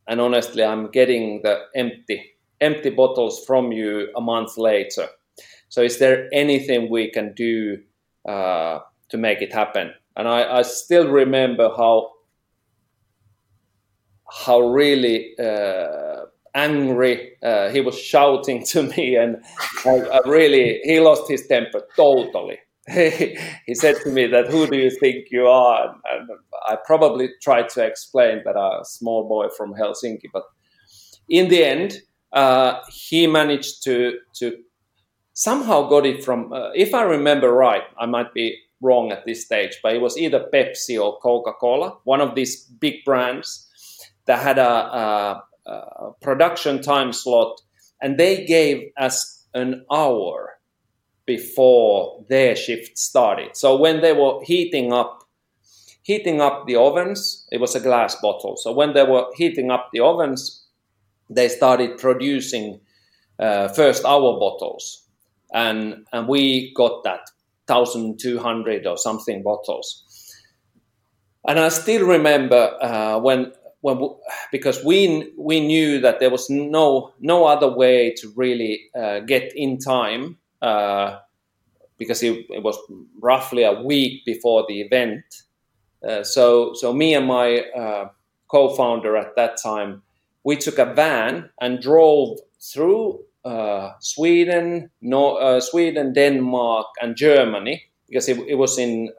[0.06, 5.08] and honestly, I'm getting the empty, empty bottles from you a month later.
[5.70, 7.78] So, is there anything we can do
[8.28, 9.92] uh, to make it happen?
[10.16, 12.12] And I, I still remember how
[14.46, 17.32] how really uh, angry.
[17.42, 19.38] Uh, he was shouting to me, and
[19.86, 22.60] I, I really he lost his temper totally.
[22.90, 26.30] he said to me that who do you think you are and
[26.68, 30.44] i probably tried to explain that i'm a small boy from helsinki but
[31.30, 32.02] in the end
[32.34, 34.58] uh, he managed to to
[35.34, 39.46] somehow got it from uh, if i remember right i might be wrong at this
[39.46, 43.70] stage but it was either pepsi or coca-cola one of these big brands
[44.30, 47.62] that had a, a uh, production time slot,
[48.02, 50.60] and they gave us an hour
[51.26, 53.56] before their shift started.
[53.56, 55.28] So when they were heating up,
[56.02, 58.58] heating up the ovens, it was a glass bottle.
[58.58, 60.66] So when they were heating up the ovens,
[61.30, 62.80] they started producing
[63.40, 65.08] uh, first hour bottles,
[65.54, 67.22] and and we got that
[67.68, 70.04] 1,200 or something bottles.
[71.48, 74.10] And I still remember uh, when when
[74.52, 79.54] because we we knew that there was no no other way to really uh, get
[79.56, 81.18] in time uh,
[81.98, 82.78] because it, it, was
[83.22, 85.24] roughly a week before the event.
[86.08, 88.10] Uh, so so me and my uh,
[88.50, 90.02] co-founder at that time
[90.50, 92.30] we took a van and drove
[92.72, 93.04] through
[93.46, 97.76] uh, Sweden, uh, Sweden, Denmark, and Germany
[98.08, 99.10] because it, it was in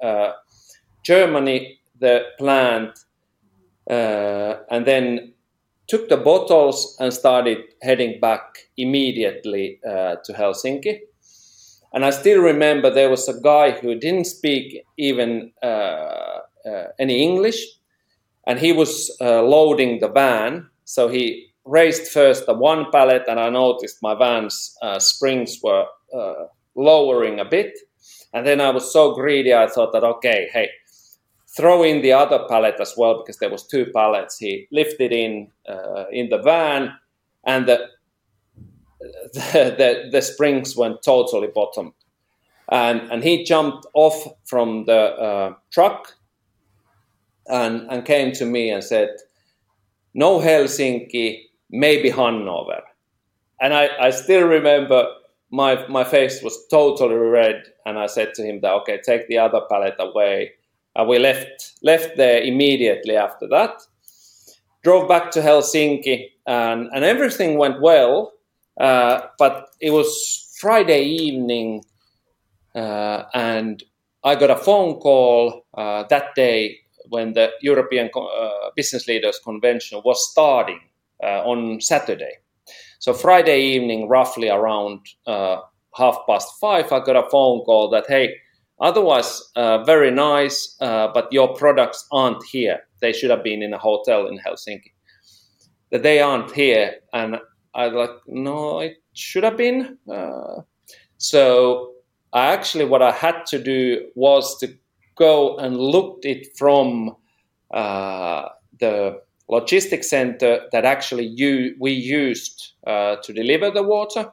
[1.02, 2.98] Germany the plant
[3.88, 5.32] uh, and then
[5.88, 11.00] took the bottles and started heading back immediately uh, to Helsinki.
[11.92, 17.22] And I still remember there was a guy who didn't speak even uh, uh any
[17.22, 17.60] English,
[18.46, 20.70] and he was uh, loading the van.
[20.90, 25.86] So he raised first the one pallet, and I noticed my van's uh, springs were
[26.74, 27.78] lowering a bit.
[28.32, 30.68] And then I was so greedy, I thought that, okay, hey,
[31.56, 34.36] throw in the other pallet as well because there was two pallets.
[34.36, 36.92] He lifted in uh, in the van,
[37.44, 37.86] and the,
[39.34, 41.94] the, the the springs went totally bottom,
[42.68, 46.14] and and he jumped off from the uh, truck,
[47.46, 49.10] and and came to me and said,
[50.14, 52.82] "No Helsinki, maybe Hanover,"
[53.60, 55.06] and I I still remember.
[55.52, 59.38] My, my face was totally red, and I said to him that okay, take the
[59.38, 60.52] other pallet away,
[60.96, 63.82] uh, we left left there immediately after that.
[64.82, 68.32] Drove back to Helsinki, and, and everything went well.
[68.78, 71.84] Uh, but it was Friday evening,
[72.74, 73.82] uh, and
[74.24, 76.78] I got a phone call uh, that day
[77.10, 80.80] when the European uh, Business Leaders Convention was starting
[81.22, 82.38] uh, on Saturday.
[82.98, 85.58] So Friday evening, roughly around uh,
[85.94, 88.34] half past five, I got a phone call that hey,
[88.80, 92.80] otherwise uh, very nice, but your products aren't here.
[93.00, 94.92] They should have been in a hotel in Helsinki.
[95.90, 97.36] That they aren't here, and
[97.74, 99.98] I like no, it should have been.
[101.16, 101.92] So
[102.32, 104.68] I actually what I had to do was to
[105.20, 107.14] go and looked it from
[107.72, 108.48] uh,
[108.80, 114.32] the logistics center that actually you, we used uh, to deliver the water.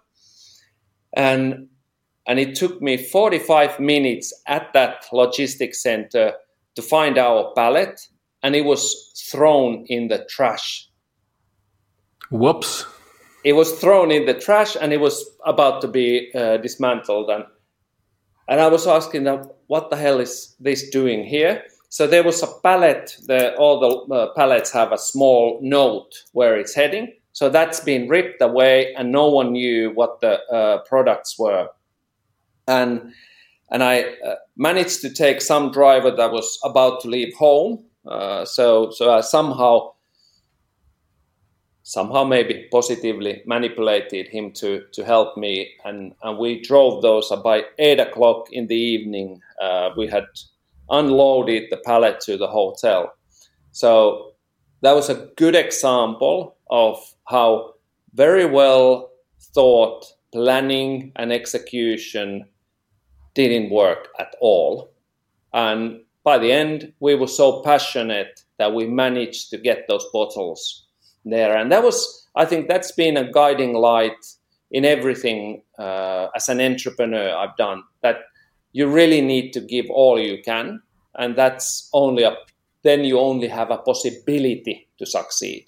[1.14, 1.68] And,
[2.26, 6.34] and it took me 45 minutes at that logistics center
[6.76, 8.00] to find our pallet,
[8.42, 10.88] and it was thrown in the trash.
[12.32, 12.86] Whoops.
[13.44, 17.30] It was thrown in the trash and it was about to be uh, dismantled.
[17.30, 17.46] And,
[18.48, 21.64] and I was asking them, what the hell is this doing here?
[21.90, 23.16] So there was a pallet.
[23.28, 27.14] The, all the uh, pallets have a small note where it's heading.
[27.32, 31.70] So that's been ripped away, and no one knew what the uh, products were.
[32.68, 33.14] And
[33.70, 37.84] and I uh, managed to take some driver that was about to leave home.
[38.08, 39.92] Uh, so so I somehow
[41.88, 47.64] somehow maybe positively manipulated him to to help me, and and we drove those by
[47.80, 49.42] eight o'clock in the evening.
[49.62, 50.26] Uh, we had
[50.90, 53.14] unloaded the pallet to the hotel.
[53.72, 54.34] So
[54.82, 56.98] that was a good example of
[57.30, 57.76] how
[58.14, 59.10] very well
[59.54, 62.46] thought planning and execution
[63.34, 64.92] didn't work at all.
[65.54, 70.87] And by the end, we were so passionate that we managed to get those bottles
[71.30, 71.56] there.
[71.56, 74.26] And that was, I think, that's been a guiding light
[74.72, 77.84] in everything uh, as an entrepreneur I've done.
[78.02, 78.18] That
[78.74, 80.82] you really need to give all you can,
[81.16, 82.36] and that's only a
[82.84, 85.66] then you only have a possibility to succeed.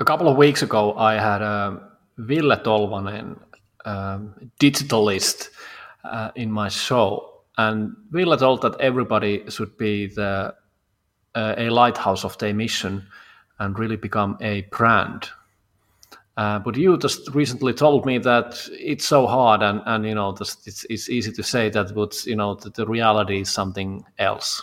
[0.00, 1.80] A couple of weeks ago, I had a
[2.18, 3.40] Ville Tolvanen,
[3.84, 5.48] um, digitalist,
[6.04, 10.54] uh, in my show, and Ville told that everybody should be the
[11.34, 13.06] uh, a lighthouse of their mission
[13.58, 15.30] and really become a brand
[16.36, 20.34] uh, but you just recently told me that it's so hard, and, and you know,
[20.34, 24.04] just, it's, it's easy to say that, but you know, the, the reality is something
[24.18, 24.62] else.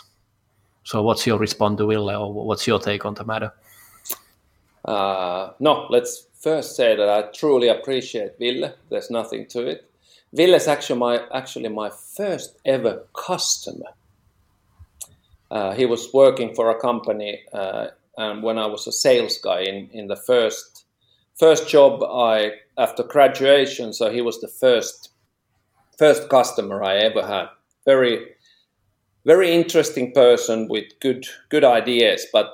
[0.84, 3.52] So, what's your response to Ville, or what's your take on the matter?
[4.84, 8.74] Uh, no, let's first say that I truly appreciate Ville.
[8.90, 9.88] There's nothing to it.
[10.34, 13.94] Ville is actually my actually my first ever customer.
[15.50, 19.60] Uh, he was working for a company, uh, and when I was a sales guy
[19.60, 20.84] in in the first
[21.38, 25.10] first job I after graduation, so he was the first
[25.98, 27.46] first customer I ever had.
[27.84, 28.34] Very
[29.24, 32.52] very interesting person with good good ideas, but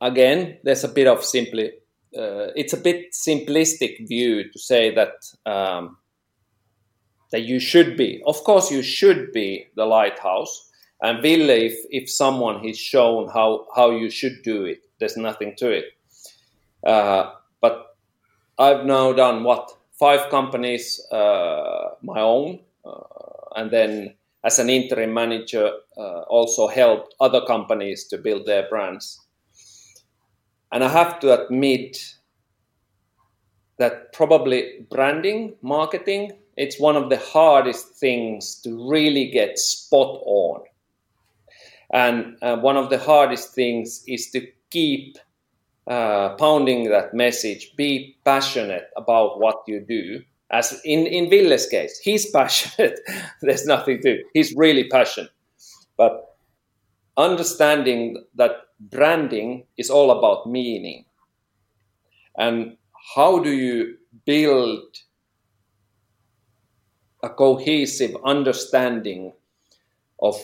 [0.00, 1.72] again, there's a bit of simply
[2.16, 5.14] uh, it's a bit simplistic view to say that
[5.46, 5.98] um,
[7.30, 8.22] that you should be.
[8.26, 10.67] Of course, you should be the lighthouse.
[11.00, 15.54] And Ville, if, if someone has shown how, how you should do it, there's nothing
[15.58, 15.84] to it.
[16.84, 17.96] Uh, but
[18.58, 23.00] I've now done what five companies uh, my own, uh,
[23.56, 29.20] and then as an interim manager, uh, also helped other companies to build their brands.
[30.70, 32.14] And I have to admit
[33.78, 40.62] that probably branding, marketing, it's one of the hardest things to really get spot on.
[41.92, 45.16] And uh, one of the hardest things is to keep
[45.86, 47.74] uh, pounding that message.
[47.76, 50.22] Be passionate about what you do.
[50.50, 53.00] As in in Ville's case he's passionate.
[53.42, 55.30] There's nothing to he's really passionate.
[55.96, 56.36] But
[57.16, 61.04] understanding that branding is all about meaning.
[62.36, 62.76] And
[63.16, 64.84] how do you build
[67.22, 69.32] a cohesive understanding
[70.22, 70.36] of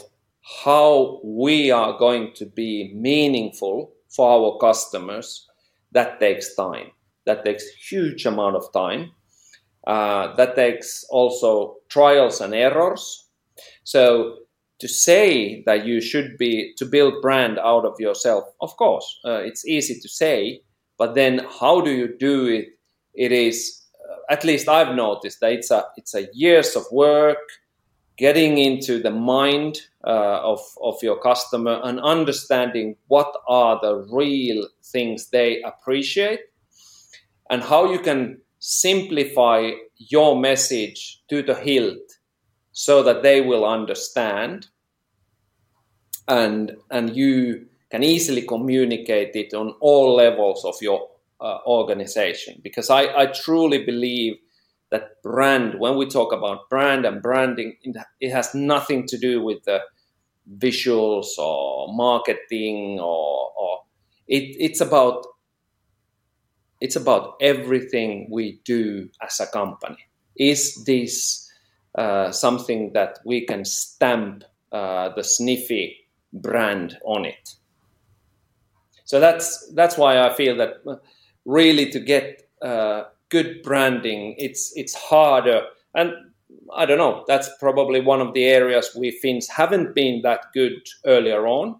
[0.65, 5.47] how we are going to be meaningful for our customers,
[5.93, 6.91] that takes time.
[7.25, 9.13] That takes huge amount of time.
[9.87, 13.27] Uh, that takes also trials and errors.
[13.85, 14.39] So
[14.81, 19.41] to say that you should be to build brand out of yourself, of course, uh,
[19.43, 20.61] it's easy to say,
[20.99, 22.69] but then how do you do it?
[23.15, 27.39] It is uh, at least I've noticed that it's a it's a years of work,
[28.17, 34.69] getting into the mind uh, of, of your customer and understanding what are the real
[34.83, 36.41] things they appreciate
[37.51, 42.19] and how you can simplify your message to the hilt
[42.73, 44.67] so that they will understand
[46.27, 51.09] and and you can easily communicate it on all levels of your
[51.41, 52.61] uh, organization.
[52.63, 54.39] Because I, I truly believe
[54.95, 57.77] that brand when we talk about brand and branding
[58.21, 59.81] it has nothing to do with the
[60.59, 63.83] visuals or marketing or, or
[64.29, 65.27] it, it's about
[66.81, 70.07] it's about everything we do as a company.
[70.37, 71.51] Is this
[71.95, 75.95] uh, something that we can stamp uh, the Sniffie
[76.33, 77.55] brand on it?
[79.07, 80.83] So that's that's why i feel that
[81.45, 83.05] really to get uh,
[83.35, 85.61] good branding it's it's harder
[85.95, 86.09] and
[86.75, 87.25] I don't know.
[87.27, 91.77] That's probably one of the areas we Finns haven't been that good earlier on.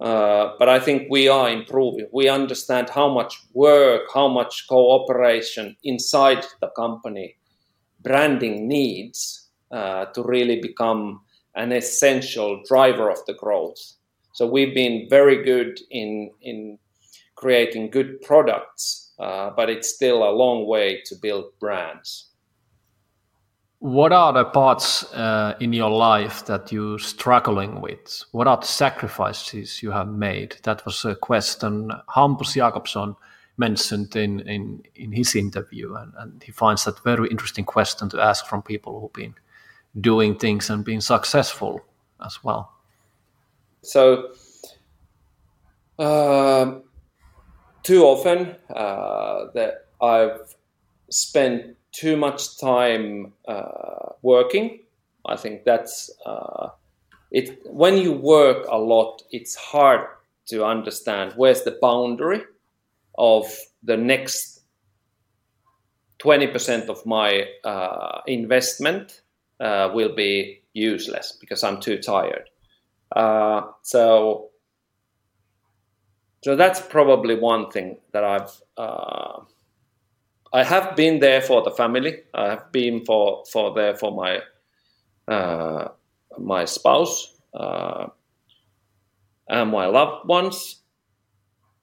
[0.00, 2.06] Uh, but I think we are improving.
[2.12, 7.36] We understand how much work, how much cooperation inside the company
[8.02, 11.20] branding needs uh, to really become
[11.54, 13.80] an essential driver of the growth.
[14.32, 16.78] So we've been very good in in
[17.34, 22.26] creating good products, uh, but it's still a long way to build brands.
[23.80, 28.24] What are the parts uh, in your life that you're struggling with?
[28.32, 30.56] What are the sacrifices you have made?
[30.64, 33.16] That was a question Hampus Jakobsson
[33.56, 38.20] mentioned in, in, in his interview, and, and he finds that very interesting question to
[38.20, 39.34] ask from people who've been
[40.00, 41.80] doing things and being successful
[42.24, 42.72] as well.
[43.82, 44.32] So,
[45.98, 46.80] uh,
[47.82, 50.54] too often uh, that I've
[51.10, 54.80] spent too much time uh, working.
[55.26, 56.68] I think that's uh,
[57.30, 57.60] it.
[57.66, 60.06] When you work a lot, it's hard
[60.46, 62.42] to understand where's the boundary
[63.18, 63.46] of
[63.82, 64.60] the next
[66.20, 69.22] 20% of my uh, investment
[69.58, 72.48] uh, will be useless because I'm too tired.
[73.14, 74.49] Uh, so,
[76.42, 79.40] so that's probably one thing that I've uh,
[80.52, 82.22] I have been there for the family.
[82.34, 84.40] I have been for for there for my
[85.32, 85.88] uh,
[86.38, 88.06] my spouse uh,
[89.48, 90.76] and my loved ones.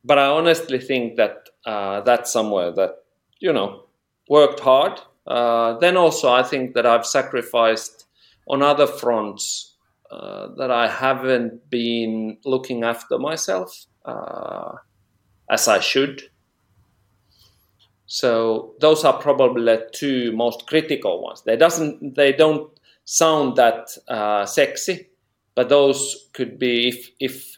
[0.03, 3.03] But I honestly think that uh, that's somewhere that
[3.39, 3.83] you know
[4.27, 4.99] worked hard.
[5.27, 8.05] Uh, then also, I think that I've sacrificed
[8.47, 9.75] on other fronts
[10.09, 14.77] uh, that I haven't been looking after myself uh,
[15.49, 16.23] as I should.
[18.07, 21.43] So those are probably the two most critical ones.
[21.43, 22.71] They doesn't they don't
[23.03, 25.09] sound that uh, sexy,
[25.55, 27.57] but those could be if if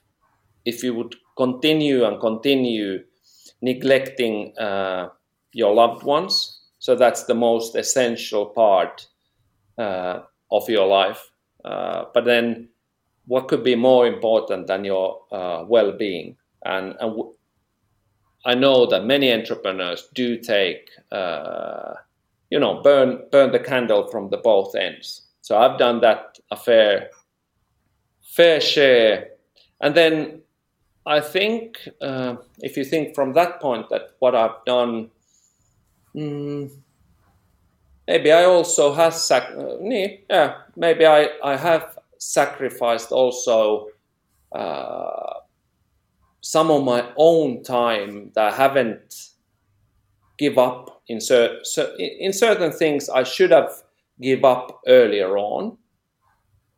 [0.65, 3.03] if you would continue and continue
[3.61, 5.09] neglecting uh,
[5.53, 6.61] your loved ones.
[6.79, 9.07] So that's the most essential part
[9.77, 10.21] uh,
[10.51, 11.31] of your life.
[11.63, 12.69] Uh, but then,
[13.27, 16.37] what could be more important than your uh, well-being?
[16.65, 17.33] And, and w-
[18.45, 21.93] I know that many entrepreneurs do take, uh,
[22.49, 25.27] you know, burn burn the candle from the both ends.
[25.41, 27.09] So I've done that a fair
[28.21, 29.29] fair share,
[29.81, 30.41] and then
[31.05, 35.09] I think uh, if you think from that point that what I've done,
[36.15, 36.71] mm,
[38.07, 43.87] maybe I also have sac- uh, yeah, maybe I I have sacrificed also.
[44.51, 45.38] Uh,
[46.41, 49.15] some of my own time that I haven't
[50.37, 51.59] give up in, cer-
[51.97, 53.71] in certain things I should have
[54.21, 55.77] give up earlier on.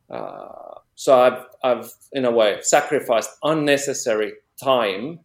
[0.10, 5.20] Uh, so I've, I've, in a way, sacrificed unnecessary time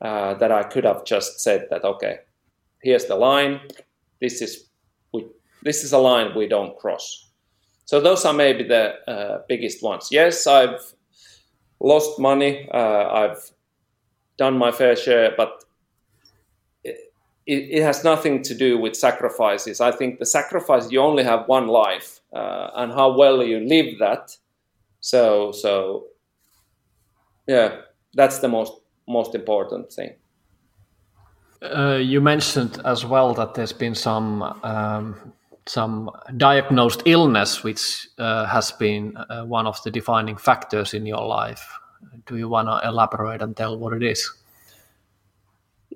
[0.00, 2.18] uh, that I could have just said that, okay,
[2.82, 3.60] here's the line.
[4.20, 4.68] This is,
[5.12, 5.26] we,
[5.62, 7.30] this is a line we don't cross.
[7.84, 10.08] So those are maybe the uh, biggest ones.
[10.10, 10.80] Yes, I've
[11.82, 12.68] lost money.
[12.72, 13.50] Uh, I've
[14.38, 15.64] done my fair share, but
[16.84, 17.00] it,
[17.46, 19.80] it, has nothing to do with sacrifices.
[19.80, 23.98] I think the sacrifice you only have one life, uh, and how well you live
[23.98, 24.36] that.
[25.00, 26.06] So so
[27.46, 27.80] yeah,
[28.14, 28.72] that's the most
[29.08, 30.14] most important thing.
[31.62, 35.32] Uh, you mentioned as well that there's been some um,
[35.66, 41.26] some diagnosed illness, which uh, has been uh, one of the defining factors in your
[41.26, 41.78] life.
[42.26, 44.30] Do you want to elaborate and tell what it is?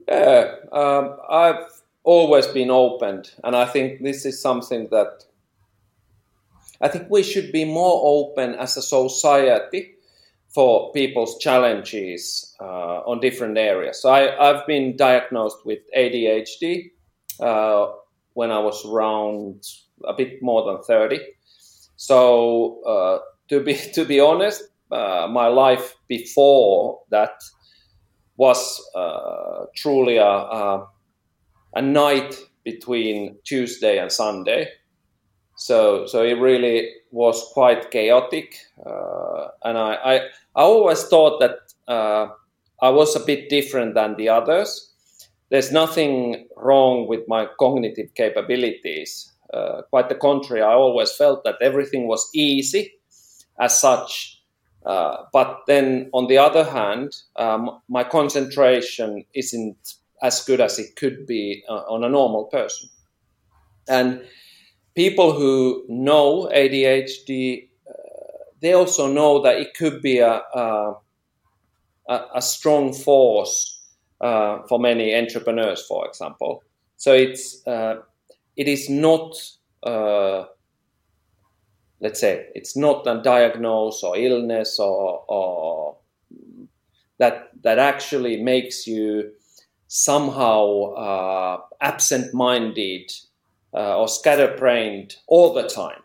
[0.09, 1.67] Yeah, um, I've
[2.05, 5.25] always been open, and I think this is something that
[6.81, 9.95] I think we should be more open as a society
[10.49, 14.01] for people's challenges uh, on different areas.
[14.01, 16.93] So I, have been diagnosed with ADHD
[17.41, 17.89] uh,
[18.37, 19.65] when I was around
[20.05, 21.19] a bit more than 30.
[21.97, 23.19] So uh,
[23.49, 24.63] to be to be honest,
[24.93, 27.33] uh, my life before that
[28.37, 28.61] was
[28.95, 30.87] uh, truly a, a,
[31.77, 34.69] a night between Tuesday and Sunday.
[35.57, 40.15] So so it really was quite chaotic, uh, and I, I,
[40.55, 41.57] I always thought that
[41.89, 42.29] uh,
[42.83, 44.93] I was a bit different than the others.
[45.49, 49.33] There's nothing wrong with my cognitive capabilities.
[49.53, 52.95] Uh, quite the contrary, I always felt that everything was easy
[53.61, 54.43] as such.
[54.85, 60.97] Uh, but then, on the other hand, um, my concentration isn't as good as it
[60.97, 62.89] could be uh, on a normal person.
[63.89, 64.23] And
[64.95, 67.93] people who know ADHD, uh,
[68.61, 70.95] they also know that it could be a, a,
[72.09, 73.76] a strong force
[74.21, 76.63] uh, for many entrepreneurs, for example.
[76.97, 77.97] So it's uh,
[78.57, 79.37] it is not
[79.83, 80.45] uh,
[82.01, 85.97] let's say it's not a diagnosis or illness or, or
[87.19, 89.33] that that actually makes you
[89.89, 93.11] somehow uh, absent-minded
[93.73, 96.03] uh, or scatterbrained all the time.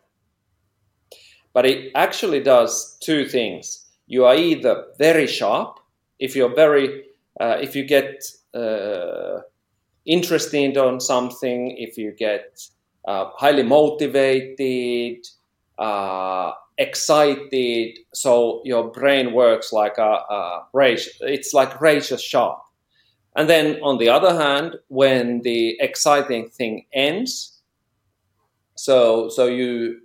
[1.53, 3.85] But it actually does two things.
[4.07, 5.79] You are either very sharp,
[6.19, 7.03] if you're very,
[7.39, 8.23] uh, if you get
[8.53, 9.41] uh,
[10.05, 12.61] interested on something, if you get
[13.05, 15.25] uh, highly motivated,
[15.77, 21.11] uh, excited, so your brain works like a, a razor.
[21.21, 22.59] It's like razor sharp.
[23.35, 27.59] And then on the other hand, when the exciting thing ends,
[28.75, 30.01] so so you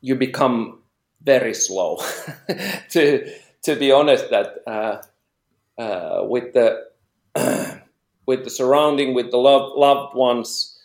[0.00, 0.82] you become
[1.22, 1.98] very slow.
[2.90, 4.58] to to be honest, that
[5.78, 6.84] uh, with the
[8.26, 10.78] with the surrounding, with the loved loved ones,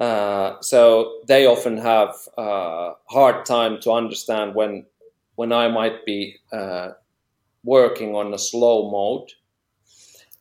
[0.00, 4.86] uh, so they often have a uh, hard time to understand when
[5.34, 6.90] when I might be uh,
[7.64, 9.30] working on a slow mode.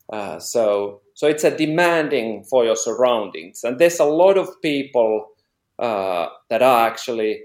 [0.09, 5.27] Uh, so so it's a demanding for your surroundings, and there's a lot of people
[5.79, 7.41] uh, that are actually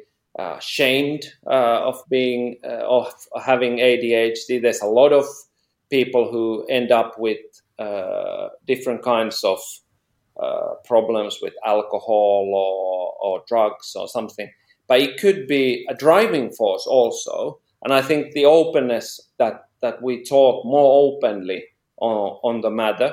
[0.60, 4.60] shamed of being of having ADHD.
[4.60, 5.26] There's a lot of
[5.92, 7.38] people who end up with
[8.66, 9.58] different kinds of
[10.40, 14.50] uh, problems with alcohol or, or drugs or something.
[14.88, 17.60] But it could be a driving force also.
[17.84, 21.64] And I think the openness that, that we talk more openly
[21.98, 23.12] on, on the matter,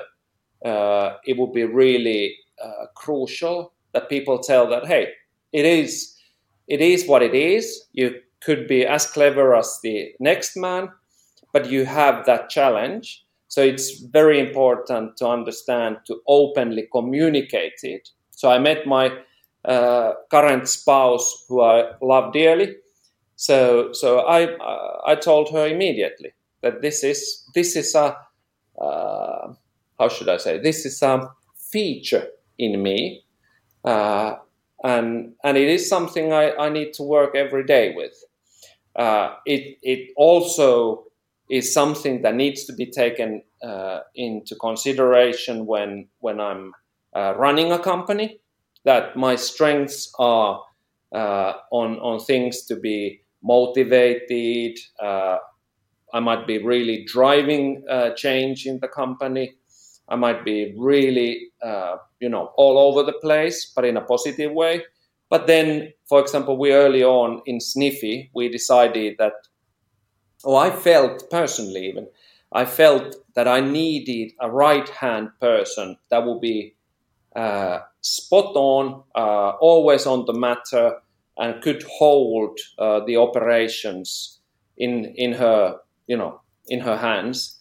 [0.64, 5.10] uh, it would be really uh, crucial that people tell that, hey,
[5.52, 6.16] it is,
[6.68, 7.88] it is what it is.
[7.92, 10.90] You could be as clever as the next man,
[11.54, 18.10] but you have that challenge so it's very important to understand to openly communicate it.
[18.30, 19.12] So I met my
[19.66, 22.76] uh, current spouse, who I love dearly.
[23.36, 26.32] So so I uh, I told her immediately
[26.62, 28.16] that this is this is a
[28.80, 29.54] uh,
[30.00, 31.32] how should I say this is a
[31.72, 32.28] feature
[32.60, 33.24] in me,
[33.84, 34.36] uh,
[34.84, 38.14] and and it is something I, I need to work every day with.
[38.96, 41.09] Uh, it it also
[41.50, 46.74] is something that needs to be taken uh, into consideration when when I'm
[47.16, 48.40] uh, running a company.
[48.86, 50.62] That my strengths are
[51.14, 54.78] uh, on on things to be motivated.
[55.02, 55.38] Uh,
[56.14, 59.56] I might be really driving uh, change in the company.
[60.08, 64.52] I might be really, uh, you know, all over the place, but in a positive
[64.52, 64.84] way.
[65.30, 69.34] But then, for example, we early on in Sniffie, we decided that
[70.44, 72.08] oh, I felt personally even,
[72.52, 76.76] I felt that I needed a right hand person that would be
[77.36, 80.98] uh, spot on, uh, always on the matter,
[81.38, 84.40] and could hold uh, the operations
[84.78, 85.78] in in her,
[86.08, 87.60] you know, in her hands.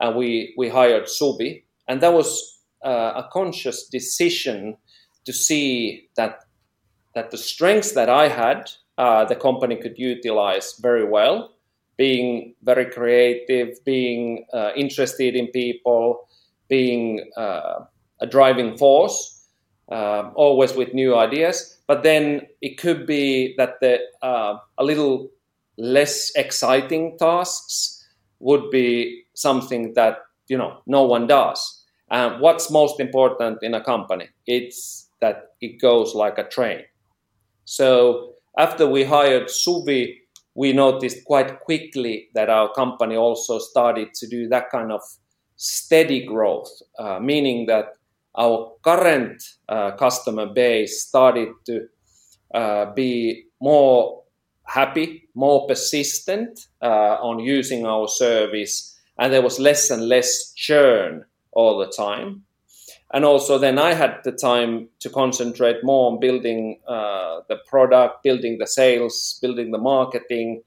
[0.00, 4.76] And we we hired Suvi, and that was uh, a conscious decision
[5.24, 6.40] to see that
[7.14, 11.55] that the strengths that I had, uh, the company could utilize very well
[11.96, 16.28] being very creative, being uh, interested in people,
[16.68, 17.84] being uh,
[18.20, 19.48] a driving force,
[19.90, 21.78] uh, always with new ideas.
[21.86, 25.30] But then it could be that the uh, a little
[25.78, 28.04] less exciting tasks
[28.40, 30.18] would be something that
[30.48, 31.84] you know no one does.
[32.10, 34.28] And what's most important in a company?
[34.46, 36.82] It's that it goes like a train.
[37.64, 40.18] So after we hired Suvi
[40.56, 45.02] we noticed quite quickly that our company also started to do that kind of
[45.56, 47.92] steady growth, uh, meaning that
[48.34, 51.86] our current uh, customer base started to
[52.54, 54.22] uh, be more
[54.64, 61.22] happy, more persistent uh, on using our service, and there was less and less churn
[61.52, 62.45] all the time.
[63.16, 68.22] And also, then I had the time to concentrate more on building uh, the product,
[68.22, 70.60] building the sales, building the marketing.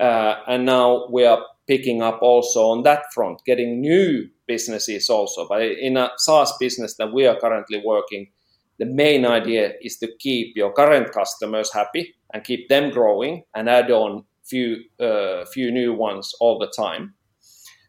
[0.00, 5.46] Uh, and now we are picking up also on that front, getting new businesses also.
[5.46, 8.28] But in a SaaS business that we are currently working,
[8.78, 13.68] the main idea is to keep your current customers happy and keep them growing and
[13.68, 17.12] add on few uh, few new ones all the time.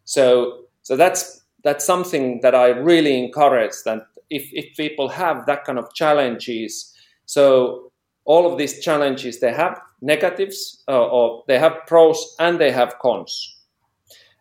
[0.03, 5.65] So so that's that's something that I really encourage that if, if people have that
[5.65, 6.93] kind of challenges,
[7.25, 7.91] so
[8.23, 12.97] all of these challenges they have negatives uh, or they have pros and they have
[12.99, 13.33] cons.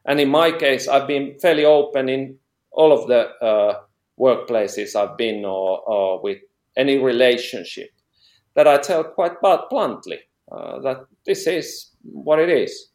[0.05, 2.39] And in my case, I've been fairly open in
[2.71, 3.81] all of the uh,
[4.21, 6.39] workplaces I've been or, or, with
[6.77, 7.91] any relationship
[8.55, 10.21] that I tell quite bluntly
[10.53, 12.91] uh, that this is what it is.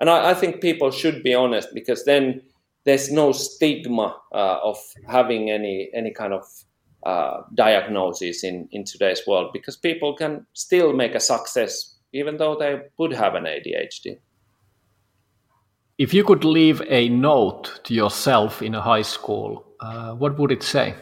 [0.00, 2.42] And I, I, think people should be honest because then
[2.88, 6.44] there's no stigma uh, of having any any kind of
[7.02, 12.56] uh, diagnosis in, in today's world because people can still make a success even though
[12.58, 14.18] they would have an ADHD.
[15.98, 20.50] If you could leave a note to yourself in a high school, uh, what would
[20.50, 20.94] it say?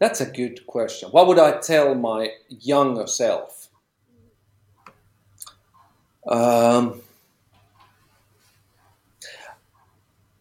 [0.00, 1.10] That's a good question.
[1.10, 3.68] What would I tell my younger self?
[6.26, 7.02] Um,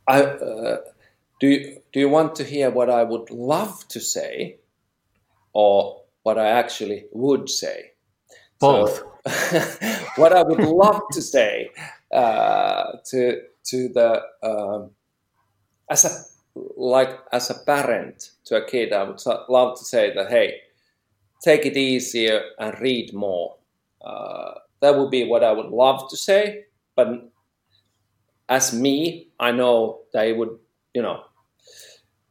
[0.07, 0.77] I, uh,
[1.39, 4.57] do, you, do you want to hear what I would love to say
[5.53, 7.91] or what I actually would say?
[8.59, 8.97] Both.
[8.97, 9.11] So,
[10.15, 11.69] what I would love to say
[12.11, 14.91] uh, to to the um,
[15.89, 20.29] as a like as a parent to a kid, I would love to say that
[20.29, 20.55] hey,
[21.43, 23.57] take it easier and read more.
[24.03, 27.29] Uh, that would be what I would love to say, but
[28.49, 30.57] as me, I know that it would,
[30.93, 31.23] you know,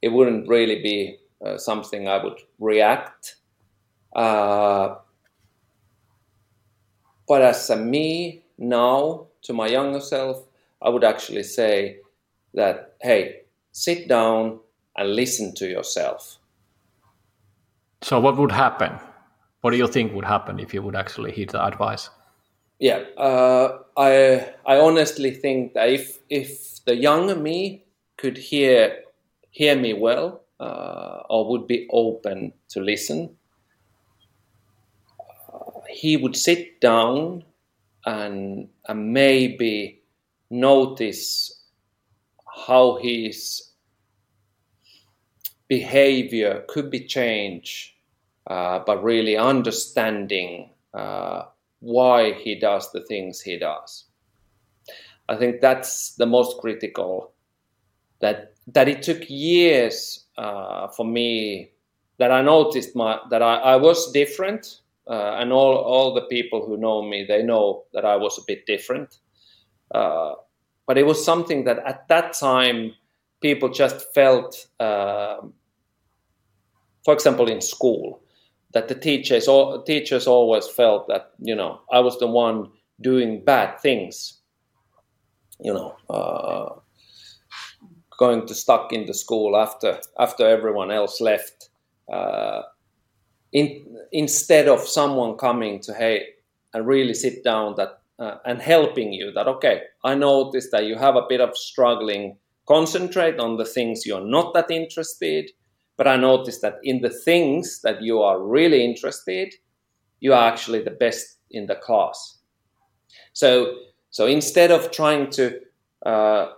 [0.03, 3.37] it wouldn't really be uh, something I would react.
[4.15, 4.97] Uh,
[7.29, 10.45] but as a me now to my younger self,
[10.81, 11.99] I would actually say
[12.55, 13.43] that, hey,
[13.73, 14.61] sit down
[14.97, 16.39] and listen to yourself.
[18.03, 18.99] So, what would happen?
[19.61, 22.09] What do you think would happen if you would actually heed the advice?
[22.79, 27.85] Yeah, uh, I I honestly think that if if the younger me
[28.19, 29.03] could hear
[29.51, 33.37] hear me well uh, or would be open to listen,
[35.89, 37.45] he would sit down
[38.05, 40.03] and, and maybe
[40.51, 41.63] notice
[42.67, 43.71] how his
[45.69, 47.93] behavior could be changed,
[48.47, 51.45] uh, but really understanding uh,
[51.81, 54.07] why he does the things he does.
[55.29, 57.33] I think that's the most critical.
[58.21, 61.73] That that it took years uh, for me
[62.19, 66.65] that I noticed my that I, I was different uh, and all all the people
[66.65, 69.19] who know me they know that I was a bit different.
[69.95, 70.35] Uh,
[70.87, 72.95] but it was something that at that time
[73.41, 75.39] people just felt, uh,
[77.05, 78.23] for example, in school,
[78.73, 83.45] that the teachers all, teachers always felt that you know I was the one doing
[83.45, 84.41] bad things,
[85.61, 86.81] you know, uh,
[88.19, 91.71] going to stuck in the school after after everyone else left.
[92.13, 92.63] Uh,
[93.53, 96.27] in, instead of someone coming to hey
[96.75, 100.97] and really sit down that uh, and helping you that okay i noticed that you
[100.97, 102.37] have a bit of struggling
[102.67, 105.51] concentrate on the things you're not that interested
[105.97, 109.55] but i noticed that in the things that you are really interested
[110.21, 112.39] you are actually the best in the class
[113.33, 113.77] so
[114.11, 115.61] so instead of trying to
[116.05, 116.49] uh,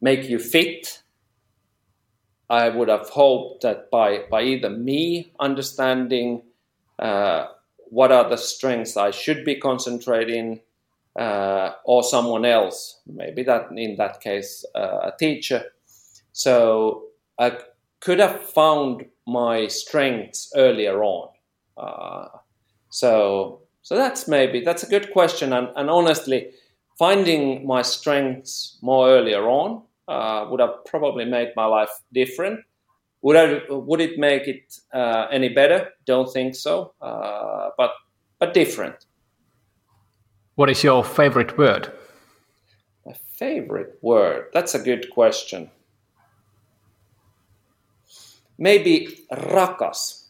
[0.00, 1.02] make you fit
[2.50, 6.42] I would have hoped that by, by either me understanding
[6.98, 7.46] uh,
[7.90, 10.60] what are the strengths I should be concentrating,
[11.16, 15.64] uh, or someone else, maybe that in that case uh, a teacher.
[16.32, 17.04] So
[17.38, 17.58] I
[18.00, 21.28] could have found my strengths earlier on.
[21.76, 22.28] Uh,
[22.90, 26.50] so so that's maybe that's a good question, and, and honestly,
[26.98, 32.60] finding my strengths more earlier on uh, would have probably made my life different.
[33.22, 35.88] Would I, would it make it uh, any better?
[36.06, 37.92] Don't think so, uh, but
[38.38, 39.06] but different.
[40.54, 41.92] What is your favorite word?
[43.06, 44.46] My favorite word.
[44.52, 45.70] That's a good question.
[48.58, 50.24] Maybe rakas.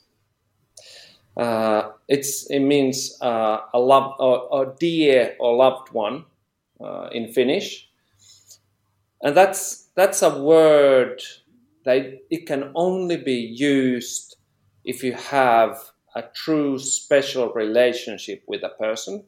[1.36, 2.26] Uh, it
[2.60, 6.24] means uh, a love or, or dear or loved one
[6.80, 7.88] uh, in Finnish,
[9.22, 11.22] and that's that's a word
[11.84, 14.36] that it can only be used
[14.84, 15.78] if you have
[16.16, 19.24] a true special relationship with a person.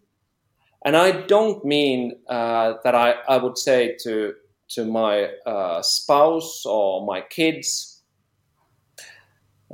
[0.85, 4.35] And I don't mean uh, that I, I would say to
[4.71, 7.90] to my uh, spouse or my kids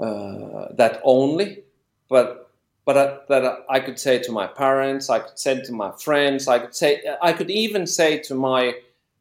[0.00, 1.64] uh, that only,
[2.08, 2.50] but
[2.84, 6.46] but uh, that I could say to my parents, I could say to my friends,
[6.46, 8.74] I could say I could even say to my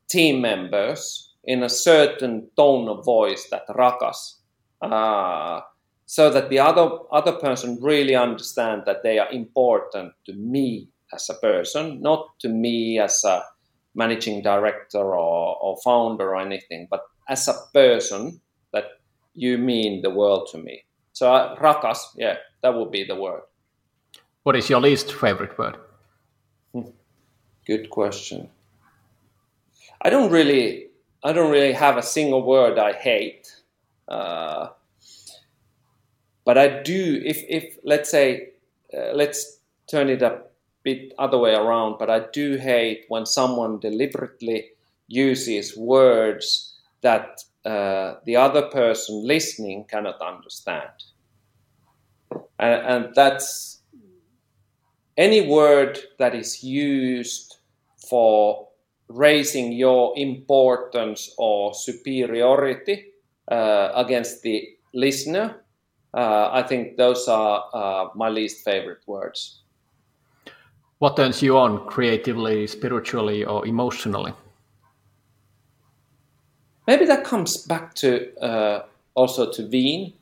[0.07, 4.35] team members in a certain tone of voice that rakas,
[4.81, 5.61] uh,
[6.05, 11.29] so that the other other person really understand that they are important to me as
[11.29, 13.43] a person, not to me as a
[13.95, 18.41] managing director or, or founder or anything, but as a person
[19.35, 20.83] you mean the world to me.
[21.13, 23.41] So uh, rakas, yeah, that would be the word.
[24.43, 25.77] What is your least favorite word?
[26.73, 26.89] Hmm.
[27.65, 28.49] Good question.
[30.01, 30.87] I don't really,
[31.23, 33.51] I don't really have a single word I hate.
[34.07, 34.69] Uh,
[36.43, 37.21] but I do.
[37.25, 38.49] If if let's say,
[38.95, 40.41] uh, let's turn it a
[40.83, 41.97] bit other way around.
[41.97, 44.69] But I do hate when someone deliberately
[45.07, 50.91] uses words that uh, the other person listening cannot understand,
[52.59, 53.81] and, and that's
[55.17, 57.57] any word that is used
[58.09, 58.67] for
[59.09, 63.05] raising your importance or superiority
[63.51, 65.63] uh, against the listener,
[66.13, 69.61] uh, I think those are uh, my least favorite words.
[70.99, 74.33] What turns you on creatively, spiritually, or emotionally?
[76.87, 80.13] Maybe that comes back to uh, also to Veen.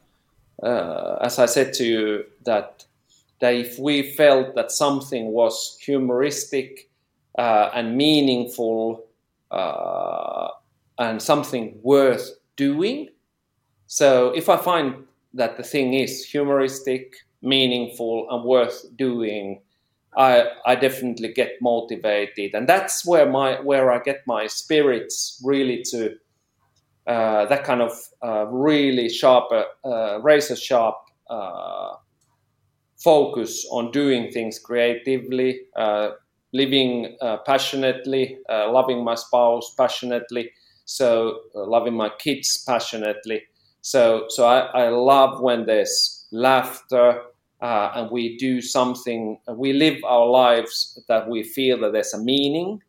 [0.64, 2.86] as I said to you, that
[3.40, 6.90] that if we felt that something was humoristic
[7.38, 9.04] uh, and meaningful
[9.52, 10.50] uh,
[10.98, 13.10] and something worth doing.
[13.88, 19.60] So if I find that the thing is humoristic, meaningful, and worth doing,
[20.16, 25.84] I I definitely get motivated, and that's where my where I get my spirits really
[25.92, 26.18] to
[27.08, 27.92] uh, that kind of
[28.22, 30.96] uh, really sharp, uh, razor sharp
[31.30, 31.94] uh,
[32.98, 36.12] focus on doing things creatively, uh,
[36.54, 40.52] living uh, passionately, loving my spouse passionately,
[40.86, 43.42] so loving my kids passionately.
[43.82, 47.22] So so I, I love when there's laughter
[47.62, 52.22] uh, and we do something, we live our lives that we feel that there's a
[52.22, 52.82] meaning,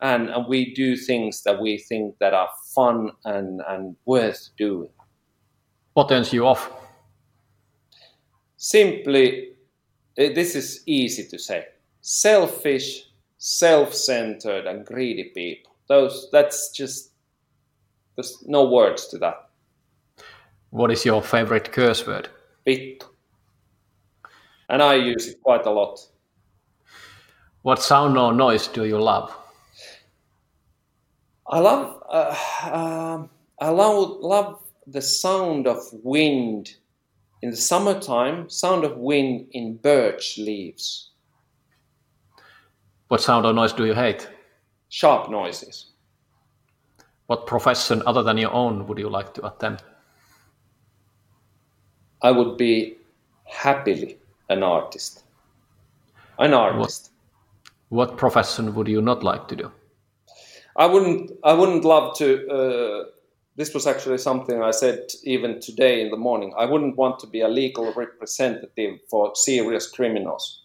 [0.00, 4.90] and, and we do things that we think that are fun and, and worth doing.
[5.94, 6.70] What turns you off?
[8.56, 9.52] Simply,
[10.16, 11.66] eh, this is easy to say.
[12.00, 13.04] Selfish,
[13.38, 15.72] self-centered, and greedy people.
[15.88, 17.10] Those that's just
[18.16, 19.48] there's no words to that.
[20.70, 22.28] What is your favorite curse word?
[22.66, 23.10] Vittu
[24.70, 25.98] and I use it quite a lot.
[27.62, 29.36] What sound or noise do you love?
[31.50, 33.26] I love uh, uh,
[33.60, 36.76] I love, love the sound of wind
[37.42, 38.48] in the summertime.
[38.48, 41.10] Sound of wind in birch leaves.
[43.08, 44.28] What sound or noise do you hate?
[44.88, 45.86] Sharp noises.
[47.26, 49.84] What profession other than your own would you like to attempt?
[52.22, 52.96] I would be
[53.44, 55.24] happily an artist.
[56.38, 57.10] An artist.
[57.88, 59.72] What, what profession would you not like to do?
[60.80, 61.30] I wouldn't.
[61.44, 62.26] I wouldn't love to.
[62.48, 63.04] Uh,
[63.56, 66.54] this was actually something I said even today in the morning.
[66.56, 70.62] I wouldn't want to be a legal representative for serious criminals.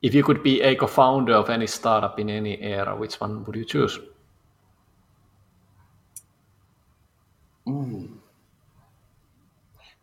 [0.00, 3.56] If you could be a co-founder of any startup in any era, which one would
[3.56, 3.98] you choose?
[7.66, 8.20] Mm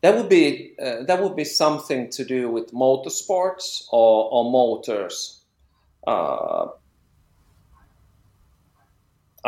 [0.02, 5.42] that would be uh, that would be something to do with motorsports or, or motors.
[6.06, 6.68] Uh,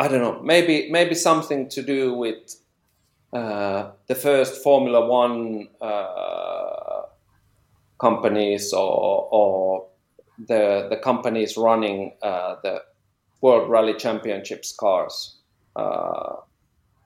[0.00, 0.40] I don't know.
[0.42, 2.56] Maybe maybe something to do with
[3.34, 7.02] uh, the first Formula One uh,
[7.98, 9.86] companies or, or
[10.48, 12.82] the the companies running uh, the
[13.42, 15.36] World Rally Championships cars.
[15.76, 16.36] Uh,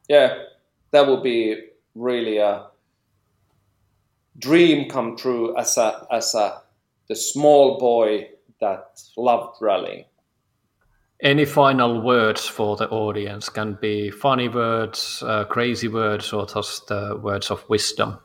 [0.09, 0.45] yeah,
[0.93, 1.65] that would be
[1.97, 2.69] really a
[4.39, 6.63] dream come true as a as a
[7.09, 8.29] the small boy
[8.61, 10.05] that loved rallying.
[11.23, 13.49] Any final words for the audience?
[13.49, 18.19] Can be funny words, uh, crazy words, or just uh, words of wisdom.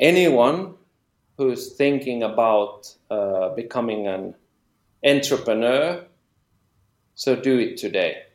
[0.00, 0.74] anyone
[1.36, 4.34] who's thinking about uh, becoming an
[5.04, 6.04] entrepreneur,
[7.14, 8.22] so do it today.